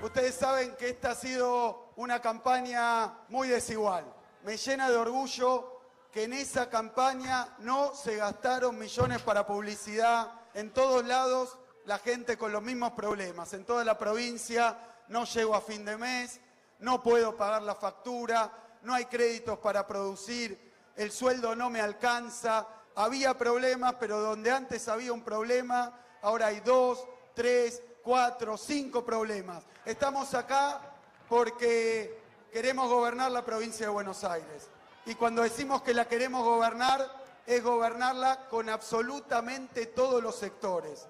Ustedes 0.00 0.34
saben 0.34 0.74
que 0.76 0.88
esta 0.88 1.10
ha 1.10 1.14
sido 1.14 1.92
una 1.96 2.20
campaña 2.20 3.12
muy 3.28 3.48
desigual. 3.48 4.04
Me 4.44 4.56
llena 4.56 4.88
de 4.88 4.96
orgullo 4.96 5.82
que 6.10 6.24
en 6.24 6.32
esa 6.32 6.70
campaña 6.70 7.56
no 7.58 7.94
se 7.94 8.16
gastaron 8.16 8.78
millones 8.78 9.20
para 9.20 9.46
publicidad. 9.46 10.32
En 10.54 10.72
todos 10.72 11.04
lados 11.04 11.58
la 11.84 11.98
gente 11.98 12.38
con 12.38 12.52
los 12.52 12.62
mismos 12.62 12.92
problemas. 12.92 13.52
En 13.52 13.64
toda 13.64 13.84
la 13.84 13.98
provincia 13.98 14.78
no 15.08 15.24
llego 15.24 15.54
a 15.54 15.60
fin 15.60 15.84
de 15.84 15.96
mes, 15.96 16.40
no 16.80 17.02
puedo 17.02 17.36
pagar 17.36 17.62
la 17.62 17.74
factura, 17.74 18.50
no 18.82 18.94
hay 18.94 19.06
créditos 19.06 19.58
para 19.58 19.86
producir, 19.86 20.72
el 20.96 21.12
sueldo 21.12 21.54
no 21.54 21.70
me 21.70 21.80
alcanza. 21.80 22.66
Había 22.94 23.36
problemas, 23.36 23.94
pero 24.00 24.20
donde 24.20 24.50
antes 24.50 24.88
había 24.88 25.12
un 25.12 25.22
problema, 25.22 25.92
ahora 26.22 26.46
hay 26.46 26.60
dos, 26.60 27.06
tres, 27.34 27.82
cuatro, 28.02 28.56
cinco 28.56 29.04
problemas. 29.04 29.64
Estamos 29.84 30.34
acá 30.34 30.80
porque 31.28 32.20
queremos 32.52 32.88
gobernar 32.88 33.30
la 33.30 33.44
provincia 33.44 33.86
de 33.86 33.92
Buenos 33.92 34.24
Aires. 34.24 34.68
Y 35.06 35.14
cuando 35.14 35.42
decimos 35.42 35.82
que 35.82 35.94
la 35.94 36.08
queremos 36.08 36.44
gobernar, 36.44 37.08
es 37.46 37.62
gobernarla 37.62 38.48
con 38.48 38.68
absolutamente 38.68 39.86
todos 39.86 40.22
los 40.22 40.36
sectores. 40.36 41.06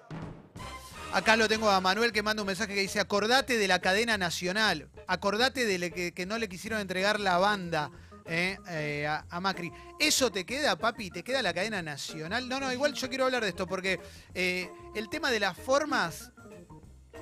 Acá 1.13 1.35
lo 1.35 1.47
tengo 1.47 1.69
a 1.69 1.81
Manuel 1.81 2.11
que 2.11 2.21
manda 2.21 2.43
un 2.43 2.47
mensaje 2.47 2.73
que 2.75 2.81
dice, 2.81 2.99
acordate 2.99 3.57
de 3.57 3.67
la 3.67 3.79
cadena 3.79 4.17
nacional, 4.17 4.89
acordate 5.07 5.65
de 5.65 5.79
le- 5.79 5.91
que, 5.91 6.13
que 6.13 6.25
no 6.25 6.37
le 6.37 6.47
quisieron 6.47 6.79
entregar 6.79 7.19
la 7.19 7.37
banda 7.39 7.89
eh, 8.25 8.57
eh, 8.69 9.07
a, 9.07 9.25
a 9.29 9.39
Macri. 9.39 9.71
¿Eso 9.99 10.31
te 10.31 10.45
queda, 10.45 10.75
papi? 10.77 11.09
¿Te 11.09 11.23
queda 11.23 11.41
la 11.41 11.51
cadena 11.53 11.81
nacional? 11.81 12.47
No, 12.47 12.59
no, 12.59 12.71
igual 12.71 12.93
yo 12.93 13.09
quiero 13.09 13.25
hablar 13.25 13.41
de 13.43 13.49
esto 13.49 13.65
porque 13.65 13.99
eh, 14.35 14.69
el 14.93 15.09
tema 15.09 15.31
de 15.31 15.39
las 15.39 15.57
formas, 15.57 16.31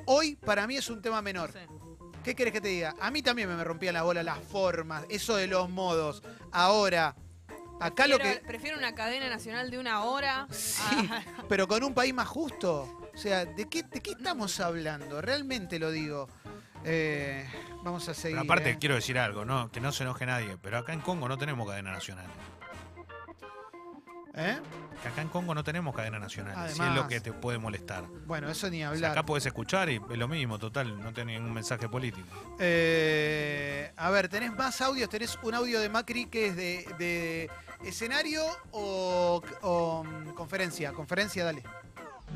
hoy 0.06 0.36
para 0.36 0.68
mí 0.68 0.76
es 0.76 0.90
un 0.90 1.02
tema 1.02 1.22
menor. 1.22 1.52
Sí. 1.54 1.60
¿Qué 2.26 2.36
querés 2.36 2.52
que 2.52 2.60
te 2.60 2.68
diga? 2.68 2.94
A 3.00 3.10
mí 3.10 3.22
también 3.22 3.48
me 3.56 3.64
rompían 3.64 3.94
la 3.94 4.04
bola 4.04 4.22
las 4.22 4.40
formas, 4.40 5.06
eso 5.10 5.38
de 5.38 5.48
los 5.48 5.70
modos. 5.70 6.22
Ahora, 6.52 7.16
acá 7.80 8.06
lo 8.06 8.18
Prefiero- 8.18 8.42
que... 8.42 8.48
Prefiero 8.48 8.78
una 8.78 8.94
cadena 8.94 9.30
nacional 9.30 9.72
de 9.72 9.80
una 9.80 10.04
hora. 10.04 10.46
Sí, 10.52 10.84
a- 11.10 11.24
pero 11.48 11.70
con 11.70 11.82
un 11.86 11.94
país 11.94 12.14
más 12.14 12.28
justo. 12.28 13.07
O 13.18 13.20
sea, 13.20 13.46
¿de 13.46 13.68
qué, 13.68 13.82
de 13.82 14.00
qué 14.00 14.12
estamos 14.12 14.60
hablando? 14.60 15.20
Realmente 15.22 15.80
lo 15.80 15.90
digo. 15.90 16.30
Eh, 16.86 17.44
vamos 17.84 18.08
a 18.08 18.14
seguir. 18.14 18.38
Pero 18.38 18.44
aparte, 18.46 18.70
eh. 18.70 18.78
quiero 18.80 18.94
decir 18.94 19.18
algo, 19.18 19.44
¿no? 19.44 19.72
Que 19.72 19.82
no 19.82 19.92
se 19.92 20.04
enoje 20.04 20.28
nadie, 20.28 20.56
pero 20.62 20.78
acá 20.78 20.94
en 20.94 21.02
Congo 21.02 21.28
no 21.28 21.36
tenemos 21.36 21.68
cadena 21.68 21.92
nacional. 21.92 22.28
¿Eh? 24.36 24.60
Que 25.02 25.08
acá 25.08 25.24
en 25.24 25.30
Congo 25.30 25.56
no 25.56 25.64
tenemos 25.64 25.96
cadena 25.96 26.20
nacional. 26.20 26.70
si 26.70 26.80
es 26.80 26.94
lo 26.94 27.08
que 27.08 27.20
te 27.20 27.34
puede 27.34 27.58
molestar. 27.58 28.04
Bueno, 28.28 28.52
eso 28.52 28.70
ni 28.70 28.84
O 28.84 28.90
sea, 28.90 28.90
hablar. 28.90 29.12
acá 29.14 29.26
puedes 29.26 29.48
escuchar 29.48 29.90
y 29.90 29.96
es 29.96 30.18
lo 30.18 30.28
mismo, 30.28 30.60
total, 30.60 31.02
no 31.02 31.12
tiene 31.12 31.34
ningún 31.34 31.54
mensaje 31.54 31.90
político. 31.90 32.28
Eh, 32.60 33.92
a 33.98 34.12
ver, 34.12 34.30
¿tenés 34.30 34.54
más 34.54 34.80
audios? 34.82 35.10
¿Tenés 35.10 35.40
un 35.42 35.56
audio 35.56 35.80
de 35.80 35.90
Macri 35.90 36.28
que 36.28 36.50
es 36.50 36.56
de, 36.56 36.86
de 37.00 37.50
escenario 37.84 38.44
o, 38.70 39.42
o, 39.64 40.04
mm, 40.04 40.36
conferencia? 40.36 40.94
Conferencia, 40.94 41.44
dale. 41.44 41.64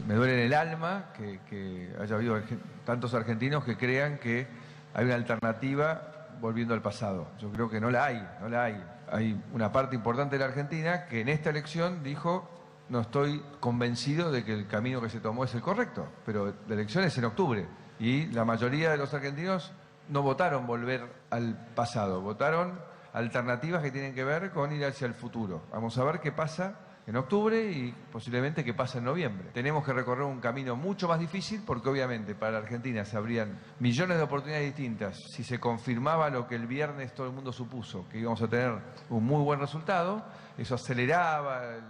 Me 0.08 0.16
duele 0.16 0.34
en 0.34 0.40
el 0.48 0.54
alma 0.54 1.14
que, 1.14 1.94
haya 2.00 2.16
habido 2.16 2.40
tantos 2.86 3.14
argentinos 3.14 3.64
que 3.64 3.78
crean 3.78 4.18
que 4.18 4.48
hay 4.94 5.06
una 5.06 5.16
alternativa 5.16 6.28
volviendo 6.40 6.74
al 6.74 6.82
pasado. 6.82 7.28
Yo 7.40 7.52
creo 7.52 7.70
que 7.70 7.80
no 7.80 7.90
la 7.90 8.06
hay, 8.06 8.28
no 8.42 8.50
la 8.50 8.66
hay. 8.66 8.84
Hay 9.12 9.42
una 9.54 9.72
parte 9.72 9.96
importante 9.96 10.38
de 10.38 10.40
la 10.40 10.46
Argentina 10.46 11.06
que 11.06 11.22
en 11.22 11.30
esta 11.30 11.50
elección 11.50 12.04
dijo 12.04 12.50
no 12.90 13.00
estoy 13.00 13.42
convencido 13.62 14.32
de 14.32 14.44
que 14.44 14.54
el 14.54 14.68
camino 14.68 15.00
que 15.00 15.10
se 15.10 15.22
tomó 15.22 15.46
es 15.46 15.56
el 15.56 15.62
correcto, 15.62 16.10
pero 16.26 16.54
la 16.68 16.74
elección 16.74 17.06
es 17.06 17.18
en 17.18 17.24
octubre 17.24 17.66
y 18.00 18.26
la 18.28 18.44
mayoría 18.44 18.92
de 18.92 18.98
los 18.98 19.14
argentinos 19.14 19.72
no 20.10 20.24
votaron 20.24 20.68
volver 20.68 21.08
al 21.30 21.56
pasado, 21.74 22.20
votaron 22.20 22.78
alternativas 23.14 23.82
que 23.82 23.92
tienen 23.92 24.14
que 24.14 24.26
ver 24.26 24.52
con 24.52 24.74
ir 24.74 24.84
hacia 24.84 25.08
el 25.08 25.14
futuro. 25.14 25.62
Vamos 25.72 25.98
a 25.98 26.04
ver 26.04 26.20
qué 26.20 26.34
pasa 26.34 26.76
en 27.08 27.16
octubre 27.16 27.72
y 27.72 27.94
posiblemente 28.12 28.64
qué 28.64 28.74
pasa 28.74 29.00
en 29.00 29.06
noviembre. 29.06 29.50
Tenemos 29.54 29.84
que 29.84 29.92
recorrer 29.92 30.24
un 30.24 30.40
camino 30.40 30.76
mucho 30.76 31.08
más 31.08 31.20
difícil 31.20 31.64
porque 31.66 31.90
obviamente 31.90 32.36
para 32.36 32.54
la 32.54 32.58
Argentina 32.60 33.04
se 33.06 33.18
abrían 33.18 33.60
millones 33.80 34.18
de 34.18 34.24
oportunidades 34.24 34.76
distintas. 34.76 35.20
Si 35.36 35.44
se 35.44 35.60
confirmaba 35.60 36.30
lo 36.30 36.48
que 36.48 36.56
el 36.56 36.68
viernes 36.68 37.14
todo 37.14 37.28
el 37.28 37.34
mundo 37.34 37.52
supuso, 37.52 38.08
que 38.10 38.20
íbamos 38.20 38.42
a 38.42 38.48
tener 38.48 38.74
un 39.10 39.26
muy 39.26 39.44
buen 39.44 39.60
resultado, 39.60 40.24
eso 40.58 40.76
aceleraba 40.76 41.76
el, 41.76 41.84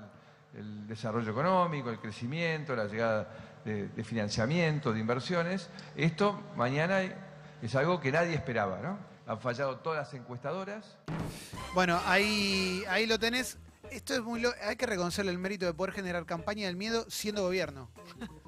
el 0.59 0.87
desarrollo 0.87 1.31
económico, 1.31 1.89
el 1.89 1.99
crecimiento, 1.99 2.75
la 2.75 2.85
llegada 2.85 3.27
de, 3.65 3.89
de 3.89 4.03
financiamiento, 4.03 4.93
de 4.93 4.99
inversiones. 4.99 5.69
Esto 5.95 6.41
mañana 6.55 7.01
es 7.61 7.75
algo 7.75 7.99
que 7.99 8.11
nadie 8.11 8.33
esperaba, 8.33 8.79
¿no? 8.81 8.97
Han 9.27 9.39
fallado 9.39 9.77
todas 9.77 9.99
las 9.99 10.13
encuestadoras. 10.13 10.97
Bueno, 11.73 11.99
ahí, 12.05 12.83
ahí 12.89 13.05
lo 13.05 13.19
tenés. 13.19 13.57
Esto 13.91 14.13
es 14.13 14.21
muy 14.21 14.39
lo- 14.39 14.53
hay 14.63 14.75
que 14.77 14.85
reconocerle 14.85 15.31
el 15.31 15.37
mérito 15.37 15.65
de 15.65 15.73
poder 15.73 15.93
generar 15.93 16.25
campaña 16.25 16.65
del 16.67 16.75
miedo 16.77 17.05
siendo 17.09 17.43
gobierno. 17.43 17.89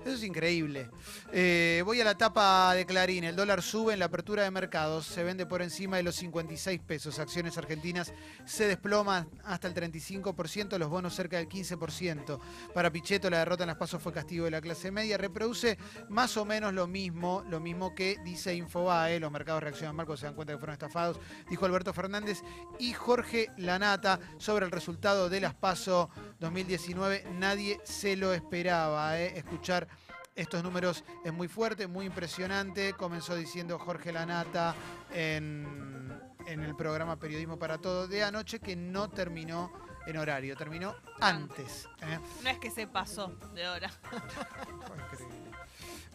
Eso 0.03 0.15
es 0.15 0.23
increíble. 0.23 0.89
Eh, 1.31 1.81
voy 1.85 2.01
a 2.01 2.03
la 2.03 2.17
tapa 2.17 2.73
de 2.75 2.85
Clarín. 2.85 3.23
El 3.23 3.37
dólar 3.37 3.61
sube 3.61 3.93
en 3.93 3.99
la 3.99 4.05
apertura 4.05 4.43
de 4.43 4.51
mercados. 4.51 5.05
Se 5.05 5.23
vende 5.23 5.45
por 5.45 5.61
encima 5.61 5.95
de 5.95 6.03
los 6.03 6.15
56 6.15 6.81
pesos. 6.81 7.19
Acciones 7.19 7.57
argentinas 7.57 8.11
se 8.43 8.67
desploman 8.67 9.29
hasta 9.45 9.69
el 9.69 9.73
35%. 9.73 10.77
Los 10.77 10.89
bonos 10.89 11.15
cerca 11.15 11.37
del 11.37 11.47
15%. 11.47 12.37
Para 12.73 12.91
Pichetto 12.91 13.29
la 13.29 13.39
derrota 13.39 13.63
en 13.63 13.67
las 13.67 13.77
pasos 13.77 14.01
fue 14.01 14.11
castigo 14.11 14.43
de 14.43 14.51
la 14.51 14.59
clase 14.59 14.91
media. 14.91 15.17
Reproduce 15.17 15.77
más 16.09 16.35
o 16.35 16.43
menos 16.43 16.73
lo 16.73 16.85
mismo, 16.85 17.45
lo 17.49 17.61
mismo 17.61 17.95
que 17.95 18.19
dice 18.25 18.53
Infobae. 18.53 19.21
Los 19.21 19.31
mercados 19.31 19.63
reaccionan 19.63 19.95
mal 19.95 20.05
cuando 20.05 20.19
se 20.19 20.25
dan 20.25 20.35
cuenta 20.35 20.51
que 20.51 20.59
fueron 20.59 20.73
estafados. 20.73 21.17
Dijo 21.49 21.65
Alberto 21.65 21.93
Fernández 21.93 22.41
y 22.77 22.91
Jorge 22.91 23.47
Lanata 23.55 24.19
sobre 24.37 24.65
el 24.65 24.71
resultado 24.71 25.29
de 25.29 25.39
las 25.39 25.53
PASO 25.53 26.09
2019. 26.41 27.25
Nadie 27.39 27.79
se 27.85 28.17
lo 28.17 28.33
esperaba. 28.33 29.17
¿eh? 29.17 29.37
Escuchar 29.37 29.92
estos 30.35 30.63
números 30.63 31.03
es 31.23 31.33
muy 31.33 31.47
fuerte, 31.47 31.87
muy 31.87 32.05
impresionante. 32.05 32.93
Comenzó 32.93 33.35
diciendo 33.35 33.77
Jorge 33.79 34.11
Lanata 34.11 34.75
en, 35.11 36.19
en 36.47 36.63
el 36.63 36.75
programa 36.75 37.17
Periodismo 37.17 37.57
para 37.57 37.77
Todos 37.77 38.09
de 38.09 38.23
anoche 38.23 38.59
que 38.59 38.75
no 38.75 39.09
terminó 39.09 39.71
en 40.05 40.17
horario, 40.17 40.55
terminó 40.55 40.95
antes. 41.19 41.87
¿eh? 42.01 42.19
No 42.43 42.49
es 42.49 42.57
que 42.59 42.71
se 42.71 42.87
pasó 42.87 43.27
de 43.53 43.67
hora. 43.67 43.91
Increíble. 45.11 45.43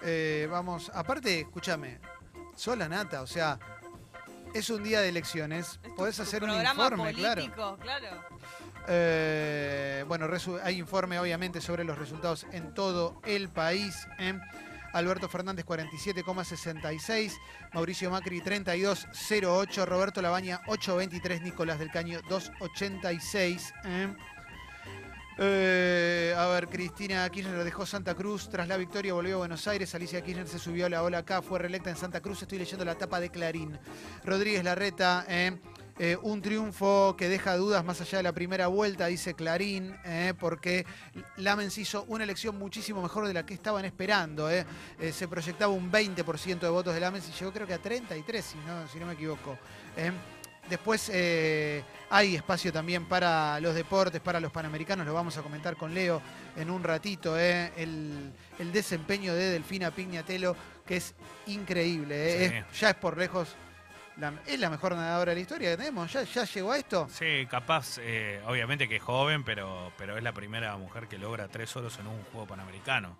Eh, 0.02 0.46
vamos, 0.50 0.90
aparte, 0.94 1.40
escúchame, 1.40 1.98
sos 2.54 2.78
Lanata, 2.78 3.22
o 3.22 3.26
sea, 3.26 3.58
es 4.54 4.70
un 4.70 4.82
día 4.82 5.00
de 5.00 5.08
elecciones, 5.08 5.80
podés 5.96 6.20
hacer 6.20 6.44
un 6.44 6.50
informe, 6.50 7.12
claro. 7.14 7.42
político, 7.42 7.78
claro. 7.80 8.06
Eh, 8.88 10.04
bueno, 10.08 10.26
hay 10.62 10.78
informe 10.78 11.18
obviamente 11.18 11.60
sobre 11.60 11.84
los 11.84 11.98
resultados 11.98 12.46
en 12.52 12.72
todo 12.74 13.20
el 13.26 13.48
país. 13.48 14.08
¿eh? 14.18 14.38
Alberto 14.92 15.28
Fernández 15.28 15.66
47,66, 15.66 17.38
Mauricio 17.74 18.10
Macri 18.10 18.40
32,08, 18.40 19.84
Roberto 19.84 20.22
Labaña 20.22 20.62
8,23, 20.66 21.42
Nicolás 21.42 21.78
del 21.78 21.90
Caño 21.90 22.20
2,86. 22.22 23.72
¿eh? 23.84 24.14
Eh, 25.40 26.34
a 26.36 26.46
ver, 26.48 26.66
Cristina 26.66 27.28
Kirchner 27.30 27.62
dejó 27.62 27.86
Santa 27.86 28.14
Cruz 28.16 28.48
tras 28.48 28.66
la 28.66 28.76
victoria, 28.76 29.14
volvió 29.14 29.36
a 29.36 29.38
Buenos 29.38 29.68
Aires. 29.68 29.94
Alicia 29.94 30.20
Kirchner 30.20 30.48
se 30.48 30.58
subió 30.58 30.86
a 30.86 30.88
la 30.88 31.04
ola 31.04 31.18
acá, 31.18 31.42
fue 31.42 31.60
reelecta 31.60 31.90
en 31.90 31.96
Santa 31.96 32.20
Cruz. 32.20 32.42
Estoy 32.42 32.58
leyendo 32.58 32.84
la 32.84 32.96
tapa 32.96 33.20
de 33.20 33.30
Clarín. 33.30 33.78
Rodríguez 34.24 34.64
Larreta, 34.64 35.24
eh, 35.28 35.60
eh, 35.98 36.16
un 36.22 36.40
triunfo 36.42 37.16
que 37.16 37.28
deja 37.28 37.56
dudas 37.56 37.84
más 37.84 38.00
allá 38.00 38.18
de 38.18 38.22
la 38.24 38.32
primera 38.32 38.68
vuelta, 38.68 39.06
dice 39.06 39.34
Clarín, 39.34 39.96
eh, 40.04 40.32
porque 40.38 40.86
Lamens 41.36 41.76
hizo 41.78 42.04
una 42.08 42.24
elección 42.24 42.56
muchísimo 42.58 43.02
mejor 43.02 43.26
de 43.26 43.34
la 43.34 43.44
que 43.44 43.54
estaban 43.54 43.84
esperando. 43.84 44.48
eh. 44.50 44.64
Se 45.12 45.26
proyectaba 45.28 45.72
un 45.72 45.90
20% 45.90 46.60
de 46.60 46.68
votos 46.68 46.94
de 46.94 47.00
Lamens 47.00 47.28
y 47.28 47.32
llegó 47.38 47.52
creo 47.52 47.66
que 47.66 47.74
a 47.74 47.78
33, 47.78 48.44
si 48.44 48.58
no, 48.58 48.86
si 48.88 48.98
no 48.98 49.06
me 49.06 49.14
equivoco. 49.14 49.58
Después 50.68 51.10
eh, 51.14 51.82
hay 52.10 52.36
espacio 52.36 52.70
también 52.70 53.06
para 53.06 53.58
los 53.58 53.74
deportes, 53.74 54.20
para 54.20 54.38
los 54.38 54.52
panamericanos, 54.52 55.06
lo 55.06 55.14
vamos 55.14 55.34
a 55.38 55.42
comentar 55.42 55.76
con 55.76 55.94
Leo 55.94 56.20
en 56.56 56.68
un 56.68 56.84
ratito, 56.84 57.38
eh, 57.38 57.72
el, 57.78 58.30
el 58.58 58.70
desempeño 58.70 59.34
de 59.34 59.48
Delfina 59.50 59.90
Pignatelo, 59.90 60.54
que 60.86 60.96
es 60.98 61.14
increíble, 61.46 62.44
eh, 62.44 62.48
Sí. 62.50 62.54
es- 62.56 62.80
ya 62.80 62.90
es 62.90 62.96
por 62.96 63.16
lejos, 63.16 63.48
es 64.46 64.58
la 64.58 64.70
mejor 64.70 64.94
nadadora 64.94 65.30
de 65.30 65.36
la 65.36 65.40
historia 65.40 65.70
que 65.70 65.76
tenemos, 65.76 66.12
ya, 66.12 66.22
ya 66.22 66.44
llegó 66.44 66.72
a 66.72 66.78
esto. 66.78 67.08
Sí, 67.10 67.46
capaz, 67.50 67.98
eh, 68.00 68.40
obviamente 68.46 68.88
que 68.88 68.96
es 68.96 69.02
joven, 69.02 69.44
pero, 69.44 69.92
pero 69.96 70.16
es 70.16 70.22
la 70.22 70.32
primera 70.32 70.76
mujer 70.76 71.06
que 71.08 71.18
logra 71.18 71.48
tres 71.48 71.74
oros 71.76 71.98
en 71.98 72.06
un 72.08 72.22
juego 72.24 72.46
panamericano. 72.46 73.16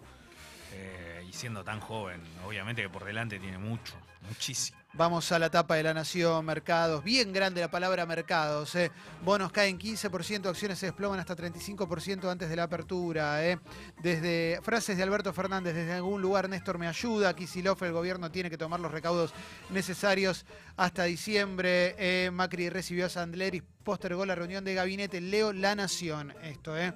Eh, 0.72 1.24
y 1.28 1.32
siendo 1.32 1.64
tan 1.64 1.80
joven. 1.80 2.20
Obviamente 2.46 2.82
que 2.82 2.88
por 2.88 3.04
delante 3.04 3.38
tiene 3.38 3.58
mucho, 3.58 3.94
muchísimo. 4.28 4.78
Vamos 4.94 5.30
a 5.32 5.38
la 5.38 5.50
tapa 5.50 5.76
de 5.76 5.82
la 5.82 5.92
Nación, 5.94 6.44
mercados. 6.46 7.04
Bien 7.04 7.30
grande 7.32 7.60
la 7.60 7.70
palabra 7.70 8.06
mercados. 8.06 8.74
eh. 8.74 8.90
Bonos 9.22 9.52
caen 9.52 9.78
15%, 9.78 10.46
acciones 10.48 10.78
se 10.78 10.86
desploman 10.86 11.20
hasta 11.20 11.36
35% 11.36 12.28
antes 12.30 12.48
de 12.48 12.56
la 12.56 12.62
apertura. 12.64 13.44
eh. 13.46 13.58
Desde 14.02 14.58
frases 14.62 14.96
de 14.96 15.02
Alberto 15.02 15.32
Fernández, 15.34 15.74
desde 15.74 15.92
algún 15.92 16.22
lugar 16.22 16.48
Néstor 16.48 16.78
me 16.78 16.88
ayuda. 16.88 17.36
Kisilov, 17.36 17.84
el 17.84 17.92
gobierno 17.92 18.30
tiene 18.30 18.48
que 18.50 18.56
tomar 18.58 18.80
los 18.80 18.90
recaudos 18.90 19.32
necesarios 19.70 20.46
hasta 20.76 21.04
diciembre. 21.04 22.30
Macri 22.32 22.70
recibió 22.70 23.06
a 23.06 23.08
Sandler 23.10 23.54
y 23.54 23.60
postergó 23.60 24.24
la 24.24 24.34
reunión 24.34 24.64
de 24.64 24.74
gabinete. 24.74 25.20
Leo 25.20 25.52
La 25.52 25.74
Nación. 25.74 26.34
Esto, 26.42 26.76
¿eh? 26.76 26.94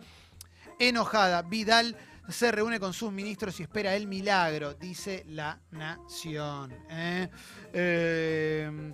Enojada, 0.78 1.42
Vidal 1.42 1.96
se 2.28 2.52
reúne 2.52 2.78
con 2.78 2.92
sus 2.92 3.12
ministros 3.12 3.58
y 3.60 3.64
espera 3.64 3.94
el 3.94 4.06
milagro, 4.06 4.74
dice 4.74 5.24
La 5.28 5.60
Nación. 5.70 6.72
¿eh? 6.88 7.28
Eh, 7.72 8.92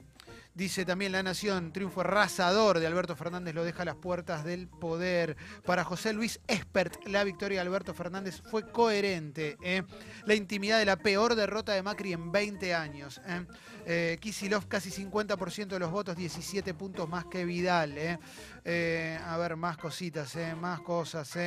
dice 0.58 0.84
también 0.84 1.12
La 1.12 1.22
Nación, 1.22 1.72
triunfo 1.72 2.00
arrasador 2.00 2.80
de 2.80 2.86
Alberto 2.88 3.14
Fernández 3.14 3.54
lo 3.54 3.62
deja 3.62 3.82
a 3.82 3.84
las 3.84 3.94
puertas 3.94 4.44
del 4.44 4.66
poder. 4.66 5.36
Para 5.64 5.84
José 5.84 6.12
Luis 6.12 6.40
Espert, 6.48 7.06
la 7.06 7.22
victoria 7.22 7.60
de 7.60 7.68
Alberto 7.68 7.94
Fernández 7.94 8.42
fue 8.50 8.68
coherente. 8.68 9.56
¿eh? 9.62 9.84
La 10.26 10.34
intimidad 10.34 10.80
de 10.80 10.84
la 10.84 10.96
peor 10.96 11.36
derrota 11.36 11.74
de 11.74 11.82
Macri 11.84 12.12
en 12.12 12.32
20 12.32 12.74
años. 12.74 13.20
¿eh? 13.24 13.46
Eh, 13.86 14.18
Kicillof 14.20 14.66
casi 14.66 14.90
50% 14.90 15.68
de 15.68 15.78
los 15.78 15.92
votos, 15.92 16.16
17 16.16 16.74
puntos 16.74 17.08
más 17.08 17.26
que 17.26 17.44
Vidal. 17.44 17.96
a 17.96 19.36
ver, 19.36 19.54
más 19.54 19.76
cositas, 19.76 20.36
más 20.60 20.80
cosas. 20.80 21.38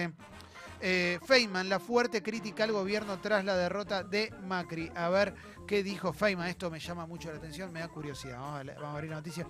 ¿Eh? 0.81 1.13
Eh, 1.13 1.19
Feynman, 1.25 1.69
la 1.69 1.79
fuerte 1.79 2.21
crítica 2.21 2.63
al 2.63 2.71
gobierno 2.71 3.19
tras 3.19 3.45
la 3.45 3.55
derrota 3.55 4.03
de 4.03 4.33
Macri. 4.47 4.91
A 4.95 5.09
ver 5.09 5.33
qué 5.67 5.83
dijo 5.83 6.13
Feynman. 6.13 6.47
Esto 6.47 6.69
me 6.69 6.79
llama 6.79 7.05
mucho 7.05 7.31
la 7.31 7.37
atención, 7.37 7.71
me 7.71 7.79
da 7.79 7.87
curiosidad. 7.87 8.39
Vamos 8.39 8.77
a, 8.77 8.91
abrir 8.93 9.09
la 9.09 9.17
noticia. 9.17 9.47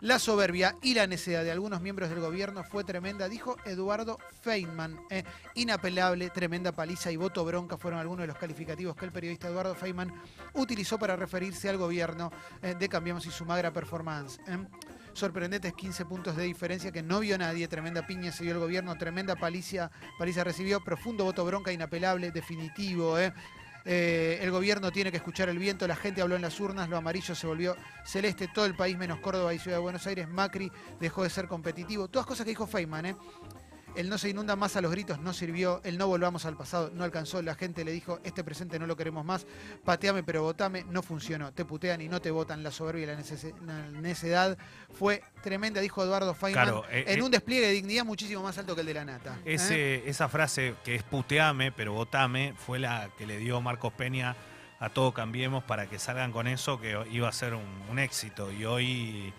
La 0.00 0.18
soberbia 0.18 0.76
y 0.82 0.94
la 0.94 1.06
necedad 1.06 1.44
de 1.44 1.52
algunos 1.52 1.80
miembros 1.80 2.10
del 2.10 2.20
gobierno 2.20 2.64
fue 2.64 2.84
tremenda, 2.84 3.28
dijo 3.28 3.56
Eduardo 3.64 4.18
Feynman. 4.42 4.98
Eh, 5.10 5.24
inapelable, 5.54 6.30
tremenda 6.30 6.72
paliza 6.72 7.10
y 7.12 7.16
voto 7.16 7.44
bronca 7.44 7.76
fueron 7.78 8.00
algunos 8.00 8.22
de 8.22 8.26
los 8.26 8.36
calificativos 8.36 8.96
que 8.96 9.04
el 9.04 9.12
periodista 9.12 9.48
Eduardo 9.48 9.74
Feynman 9.74 10.12
utilizó 10.54 10.98
para 10.98 11.16
referirse 11.16 11.68
al 11.68 11.78
gobierno 11.78 12.32
eh, 12.62 12.74
de 12.78 12.88
Cambiamos 12.88 13.24
y 13.26 13.30
su 13.30 13.44
magra 13.44 13.72
performance. 13.72 14.40
Sorprendentes 15.14 15.72
15 15.72 16.04
puntos 16.06 16.36
de 16.36 16.42
diferencia 16.42 16.90
que 16.90 17.02
no 17.02 17.20
vio 17.20 17.38
nadie. 17.38 17.68
Tremenda 17.68 18.06
piña 18.06 18.32
se 18.32 18.42
dio 18.42 18.52
el 18.52 18.58
gobierno, 18.58 18.96
tremenda 18.98 19.36
paliza, 19.36 19.90
paliza 20.18 20.42
recibió. 20.42 20.80
Profundo 20.82 21.24
voto 21.24 21.44
bronca, 21.44 21.72
inapelable, 21.72 22.32
definitivo. 22.32 23.16
¿eh? 23.18 23.32
Eh, 23.84 24.38
el 24.40 24.50
gobierno 24.50 24.90
tiene 24.90 25.10
que 25.10 25.18
escuchar 25.18 25.48
el 25.48 25.58
viento, 25.58 25.86
la 25.86 25.94
gente 25.94 26.22
habló 26.22 26.36
en 26.36 26.42
las 26.42 26.58
urnas, 26.58 26.88
lo 26.88 26.96
amarillo 26.96 27.34
se 27.34 27.46
volvió 27.46 27.76
celeste, 28.04 28.48
todo 28.48 28.64
el 28.64 28.74
país 28.74 28.96
menos 28.96 29.20
Córdoba 29.20 29.52
y 29.52 29.58
Ciudad 29.58 29.76
de 29.76 29.82
Buenos 29.82 30.06
Aires, 30.06 30.26
Macri 30.26 30.72
dejó 30.98 31.22
de 31.22 31.30
ser 31.30 31.46
competitivo. 31.48 32.08
Todas 32.08 32.26
cosas 32.26 32.44
que 32.44 32.50
dijo 32.50 32.66
Feynman, 32.66 33.06
¿eh? 33.06 33.16
El 33.94 34.08
no 34.08 34.18
se 34.18 34.28
inunda 34.28 34.56
más 34.56 34.76
a 34.76 34.80
los 34.80 34.90
gritos 34.90 35.20
no 35.20 35.32
sirvió, 35.32 35.80
el 35.84 35.98
no 35.98 36.06
volvamos 36.06 36.44
al 36.46 36.56
pasado 36.56 36.90
no 36.94 37.04
alcanzó, 37.04 37.42
la 37.42 37.54
gente 37.54 37.84
le 37.84 37.92
dijo, 37.92 38.20
este 38.24 38.42
presente 38.42 38.78
no 38.78 38.86
lo 38.86 38.96
queremos 38.96 39.24
más, 39.24 39.46
pateame 39.84 40.22
pero 40.22 40.42
votame, 40.42 40.84
no 40.90 41.02
funcionó, 41.02 41.52
te 41.52 41.64
putean 41.64 42.00
y 42.00 42.08
no 42.08 42.20
te 42.20 42.30
votan, 42.30 42.62
la 42.62 42.70
soberbia 42.70 43.04
y 43.04 43.06
la, 43.06 44.00
necedad 44.00 44.58
fue 44.92 45.22
tremenda, 45.42 45.80
dijo 45.80 46.02
Eduardo 46.02 46.34
Feynman, 46.34 46.64
Claro, 46.64 46.84
eh, 46.90 47.04
en 47.06 47.20
eh, 47.20 47.22
un 47.22 47.30
despliegue 47.30 47.66
de 47.66 47.72
dignidad 47.72 48.04
muchísimo 48.04 48.42
más 48.42 48.58
alto 48.58 48.74
que 48.74 48.80
el 48.80 48.86
de 48.86 48.94
la 48.94 49.04
nata. 49.04 49.38
¿eh? 49.44 50.02
Esa 50.06 50.28
frase 50.28 50.74
que 50.84 50.94
es 50.96 51.02
puteame, 51.02 51.72
pero 51.72 51.92
votame, 51.92 52.54
fue 52.56 52.78
la 52.78 53.10
que 53.16 53.26
le 53.26 53.38
dio 53.38 53.60
Marcos 53.60 53.92
Peña 53.92 54.36
a 54.80 54.90
Todo 54.90 55.14
Cambiemos 55.14 55.62
para 55.64 55.88
que 55.88 55.98
salgan 55.98 56.32
con 56.32 56.46
eso, 56.46 56.80
que 56.80 56.98
iba 57.10 57.28
a 57.28 57.32
ser 57.32 57.54
un, 57.54 57.64
un 57.90 57.98
éxito. 57.98 58.52
Y 58.52 58.64
hoy, 58.64 59.32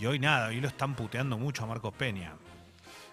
y 0.00 0.06
hoy 0.06 0.18
nada, 0.18 0.48
hoy 0.48 0.60
lo 0.60 0.68
están 0.68 0.94
puteando 0.94 1.38
mucho 1.38 1.64
a 1.64 1.66
Marcos 1.66 1.92
Peña. 1.94 2.34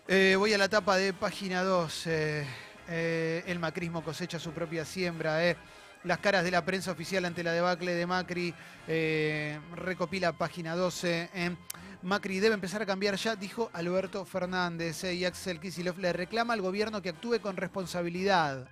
Eh, 0.08 0.36
voy 0.38 0.54
a 0.54 0.58
la 0.58 0.70
tapa 0.70 0.98
de 0.98 1.14
página 1.14 1.64
2. 1.64 2.08
eh, 2.08 2.48
eh, 2.88 3.44
el 3.48 3.58
macrismo 3.60 4.04
cosecha 4.04 4.40
su 4.40 4.52
propia 4.52 4.86
siembra. 4.86 5.40
Las 6.04 6.20
caras 6.20 6.44
de 6.44 6.52
la 6.52 6.64
prensa 6.64 6.92
oficial 6.92 7.26
ante 7.26 7.44
la 7.44 7.52
debacle 7.54 7.94
de 7.96 8.06
Macri. 8.06 8.54
recopila 9.76 10.34
página 10.34 10.76
12. 10.76 11.30
eh. 11.34 11.56
Macri 12.04 12.40
debe 12.40 12.54
empezar 12.54 12.84
a 12.84 12.86
cambiar 12.86 13.16
ya, 13.16 13.36
dijo 13.36 13.72
Alberto 13.74 14.26
Fernández. 14.26 15.04
y 15.06 15.26
Axel 15.26 15.60
Kicillof 15.60 15.98
le 15.98 16.14
reclama 16.14 16.54
al 16.54 16.62
gobierno 16.62 17.02
que 17.02 17.10
actúe 17.10 17.40
con 17.42 17.58
responsabilidad. 17.58 18.70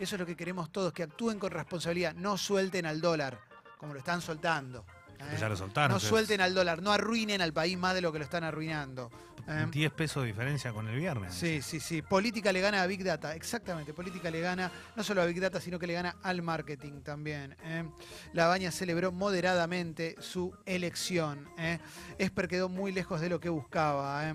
Eso 0.00 0.16
es 0.16 0.18
lo 0.20 0.24
que 0.24 0.34
queremos 0.34 0.72
todos, 0.72 0.94
que 0.94 1.02
actúen 1.02 1.38
con 1.38 1.50
responsabilidad. 1.50 2.14
No 2.14 2.38
suelten 2.38 2.86
al 2.86 3.02
dólar, 3.02 3.38
como 3.76 3.92
lo 3.92 3.98
están 3.98 4.22
soltando. 4.22 4.86
Eh. 5.20 5.36
Ya 5.40 5.48
lo 5.48 5.56
soltaron. 5.56 5.92
No 5.94 6.00
suelten 6.00 6.40
al 6.40 6.54
dólar, 6.54 6.82
no 6.82 6.92
arruinen 6.92 7.40
al 7.40 7.52
país 7.52 7.76
más 7.78 7.94
de 7.94 8.00
lo 8.00 8.12
que 8.12 8.18
lo 8.18 8.24
están 8.24 8.44
arruinando. 8.44 9.10
eh. 9.48 9.66
10 9.70 9.92
pesos 9.92 10.22
de 10.22 10.28
diferencia 10.28 10.72
con 10.72 10.88
el 10.88 10.96
viernes. 10.98 11.34
Sí, 11.34 11.60
sí, 11.62 11.80
sí. 11.80 12.00
Política 12.02 12.52
le 12.52 12.60
gana 12.60 12.82
a 12.82 12.86
Big 12.86 13.04
Data, 13.04 13.34
exactamente. 13.34 13.92
Política 13.92 14.30
le 14.30 14.40
gana 14.40 14.70
no 14.96 15.02
solo 15.04 15.22
a 15.22 15.26
Big 15.26 15.40
Data, 15.40 15.60
sino 15.60 15.78
que 15.78 15.86
le 15.86 15.92
gana 15.94 16.16
al 16.22 16.40
marketing 16.42 17.02
también. 17.02 17.56
¿eh? 17.62 17.84
La 18.32 18.46
Baña 18.46 18.70
celebró 18.70 19.12
moderadamente 19.12 20.16
su 20.20 20.54
elección. 20.64 21.48
¿eh? 21.58 21.78
Esper 22.18 22.48
quedó 22.48 22.68
muy 22.68 22.92
lejos 22.92 23.20
de 23.20 23.28
lo 23.28 23.38
que 23.40 23.48
buscaba. 23.50 24.28
¿eh? 24.30 24.34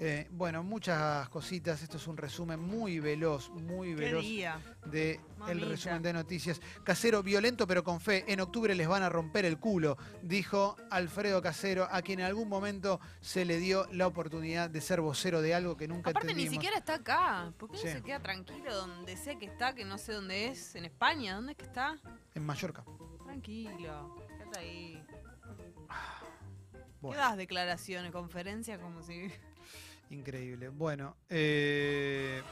Eh, 0.00 0.28
bueno, 0.30 0.62
muchas 0.62 1.28
cositas. 1.30 1.82
Esto 1.82 1.96
es 1.96 2.06
un 2.06 2.16
resumen 2.16 2.60
muy 2.60 3.00
veloz, 3.00 3.50
muy 3.50 3.88
¿Qué 3.90 3.94
veloz 3.96 4.22
día? 4.22 4.60
de 4.86 5.20
el 5.48 5.60
resumen 5.60 6.02
de 6.02 6.12
noticias. 6.12 6.60
Casero 6.82 7.22
violento 7.22 7.66
pero 7.66 7.82
con 7.84 8.00
fe. 8.00 8.24
En 8.28 8.40
octubre 8.40 8.74
les 8.74 8.88
van 8.88 9.02
a 9.02 9.08
romper 9.08 9.44
el 9.44 9.58
culo, 9.58 9.96
dijo 10.22 10.76
Alfredo 10.90 11.40
Casero, 11.42 11.88
a 11.90 12.02
quien 12.02 12.20
en 12.20 12.26
algún 12.26 12.48
momento 12.48 13.00
se 13.20 13.44
le 13.44 13.58
dio 13.58 13.86
la 13.92 14.06
oportunidad 14.06 14.70
de 14.70 14.80
ser 14.80 15.00
vocero 15.00 15.42
de 15.42 15.54
algo 15.54 15.76
que 15.76 15.88
nunca 15.88 16.10
Aparte 16.10 16.34
ni 16.34 16.48
siquiera 16.48 16.76
está 16.78 16.94
acá. 16.94 17.52
¿Por 17.58 17.70
qué 17.70 17.78
Sí. 17.78 17.86
no 17.86 17.92
se 17.92 18.02
queda 18.02 18.20
tranquilo 18.20 18.74
donde 18.74 19.16
sé 19.16 19.36
que 19.38 19.46
está, 19.46 19.74
que 19.74 19.84
no 19.84 19.98
sé 19.98 20.12
dónde 20.12 20.48
es? 20.48 20.74
¿En 20.74 20.84
España? 20.84 21.34
¿Dónde 21.34 21.52
es 21.52 21.58
que 21.58 21.64
está? 21.64 21.96
En 22.34 22.44
Mallorca. 22.44 22.84
Tranquilo. 23.24 24.16
Quédate 24.28 24.58
ahí. 24.58 25.04
Bueno. 27.00 27.16
¿Qué 27.20 27.28
das 27.28 27.36
declaraciones, 27.36 28.12
conferencias 28.12 28.78
como 28.80 29.02
si... 29.02 29.30
Increíble. 30.10 30.68
Bueno, 30.68 31.16
eh, 31.28 32.42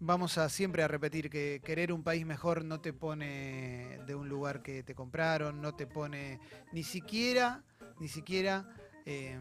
vamos 0.00 0.38
a 0.38 0.48
siempre 0.48 0.82
a 0.82 0.88
repetir 0.88 1.30
que 1.30 1.60
querer 1.64 1.92
un 1.92 2.02
país 2.02 2.26
mejor 2.26 2.64
no 2.64 2.80
te 2.80 2.92
pone 2.92 3.98
de 4.06 4.14
un 4.14 4.28
lugar 4.28 4.62
que 4.62 4.82
te 4.82 4.94
compraron, 4.94 5.60
no 5.60 5.74
te 5.74 5.86
pone 5.86 6.40
ni 6.72 6.82
siquiera, 6.82 7.62
ni 8.00 8.08
siquiera 8.08 8.68
eh, 9.06 9.38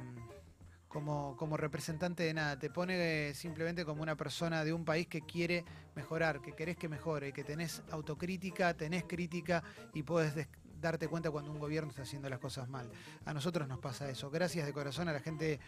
como, 0.88 1.36
como 1.38 1.58
representante 1.58 2.24
de 2.24 2.34
nada, 2.34 2.60
te 2.60 2.70
pone 2.70 3.30
eh, 3.30 3.34
simplemente 3.34 3.84
como 3.84 4.04
una 4.04 4.16
persona 4.16 4.64
de 4.64 4.74
un 4.74 4.86
país 4.86 5.08
que 5.08 5.22
quiere 5.22 5.66
mejorar, 5.96 6.42
que 6.42 6.54
querés 6.54 6.78
que 6.78 6.88
mejore, 6.88 7.34
que 7.34 7.44
tenés 7.44 7.82
autocrítica, 7.90 8.76
tenés 8.76 9.04
crítica 9.06 9.64
y 9.94 10.04
podés 10.04 10.36
darte 10.84 11.08
cuenta 11.08 11.32
cuando 11.32 11.52
un 11.52 11.60
gobierno 11.60 11.90
está 11.90 12.04
haciendo 12.04 12.30
las 12.30 12.40
cosas 12.40 12.70
mal. 12.70 12.92
A 13.26 13.34
nosotros 13.34 13.68
nos 13.68 13.80
pasa 13.80 14.10
eso. 14.10 14.30
Gracias 14.30 14.66
de 14.66 14.74
corazón 14.74 15.08
a 15.08 15.14
la 15.14 15.20
gente 15.20 15.60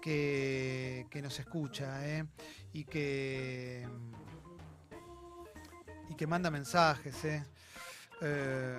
que, 0.00 1.06
que 1.10 1.22
nos 1.22 1.38
escucha 1.40 2.06
¿eh? 2.06 2.26
y 2.72 2.84
que 2.84 3.88
y 6.08 6.14
que 6.14 6.26
manda 6.26 6.50
mensajes. 6.50 7.24
¿eh? 7.24 7.44
Eh, 8.20 8.78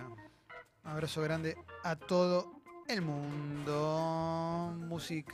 abrazo 0.84 1.22
grande 1.22 1.58
a 1.84 1.96
todo 1.96 2.62
el 2.88 3.02
mundo. 3.02 4.74
Música. 4.78 5.28